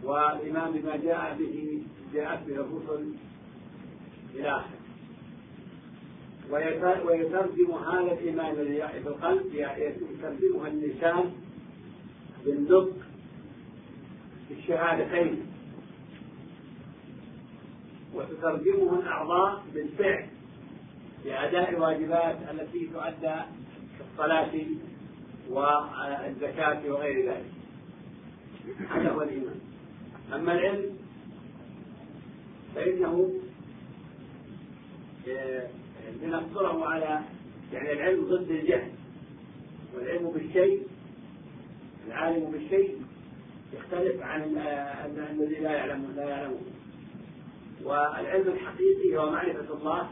[0.03, 1.83] والإيمان بما جاء به
[2.15, 3.13] جاءت به الرسل
[4.35, 4.84] إلى آخره.
[6.51, 8.55] ويترجم هذا الإيمان
[9.09, 11.33] القلب يترجمها اللسان
[12.45, 12.97] بالنطق
[14.49, 15.47] بالشهادتين.
[18.15, 20.27] وتترجمه الأعضاء بالفعل
[21.25, 23.35] بأداء الواجبات التي تؤدى
[23.99, 24.53] في الصلاة
[25.49, 27.51] والزكاة وغير ذلك.
[28.91, 29.61] هذا هو الإيمان.
[30.35, 30.97] أما العلم
[32.75, 33.31] فإنه
[35.29, 35.69] آه،
[36.23, 37.21] لنقصره على
[37.73, 38.91] يعني العلم ضد الجهل.
[39.95, 40.83] والعلم بالشيء
[42.07, 43.03] العالم بالشيء
[43.73, 46.59] يختلف عن ال- ال- الذي لا يعلم لا يعلمه.
[47.85, 50.11] والعلم الحقيقي هو معرفة الله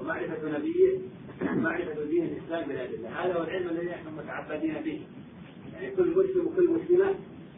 [0.00, 0.98] ومعرفة نبيه
[1.42, 5.02] ومعرفة دين الإسلام بالأدلة هذا هو العلم الذي نحن متعبدين به.
[5.72, 7.14] يعني كل مسلم وكل مسلمة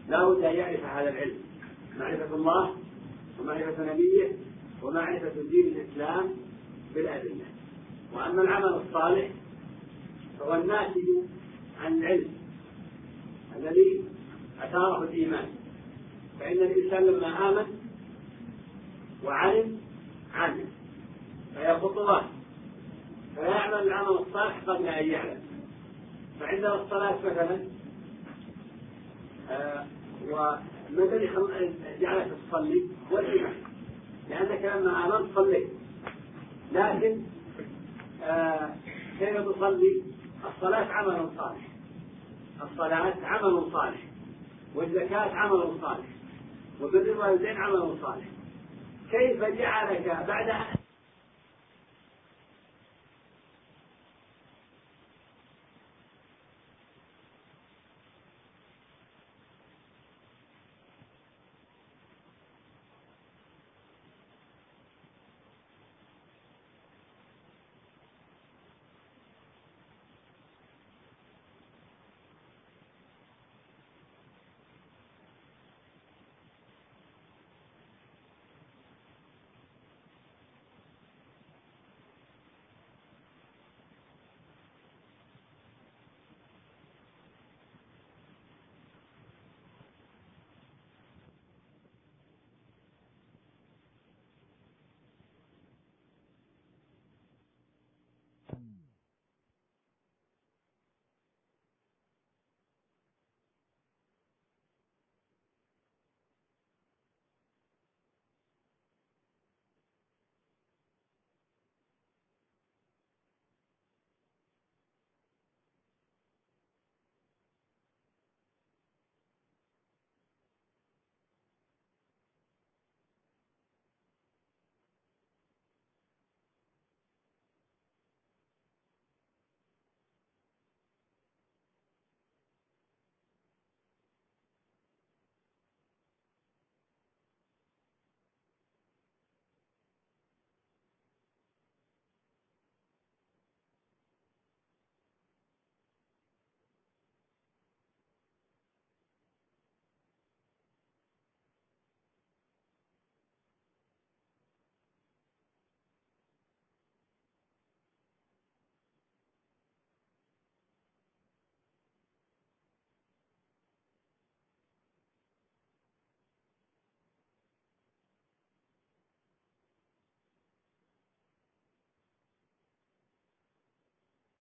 [0.09, 1.36] لا بد أن يعرف هذا العلم.
[1.98, 2.76] معرفة الله
[3.40, 4.32] ومعرفة نبيه
[4.82, 6.34] ومعرفة دين الإسلام
[6.94, 7.44] بالأدلة
[8.14, 9.28] وأما العمل الصالح
[10.38, 11.02] فهو الناتج
[11.84, 12.28] عن العلم
[13.56, 14.04] الذي
[14.62, 15.48] أثاره الإيمان.
[16.40, 17.66] فإن الإنسان لما آمن
[19.24, 19.80] وعلم
[20.34, 20.64] عمل.
[21.54, 22.24] فهي خطوات
[23.34, 25.40] فيعمل العمل الصالح قبل أن يعلم.
[26.40, 27.58] فعندنا الصلاة مثلا
[29.50, 29.86] آه
[31.28, 32.82] خل- جعلك تصلي
[33.12, 33.54] هو الإيمان
[34.30, 35.68] لأنك لما آمنت صليت.
[36.72, 37.22] لكن
[39.18, 40.02] كيف تصلي؟
[40.44, 41.68] الصلاة عمل صالح.
[42.62, 44.01] الصلاة عمل صالح.
[44.74, 46.06] والزكاة عمل صالح.
[46.80, 48.26] وبر الوالدين عمل صالح.
[49.10, 50.84] كيف جعلك بعد أن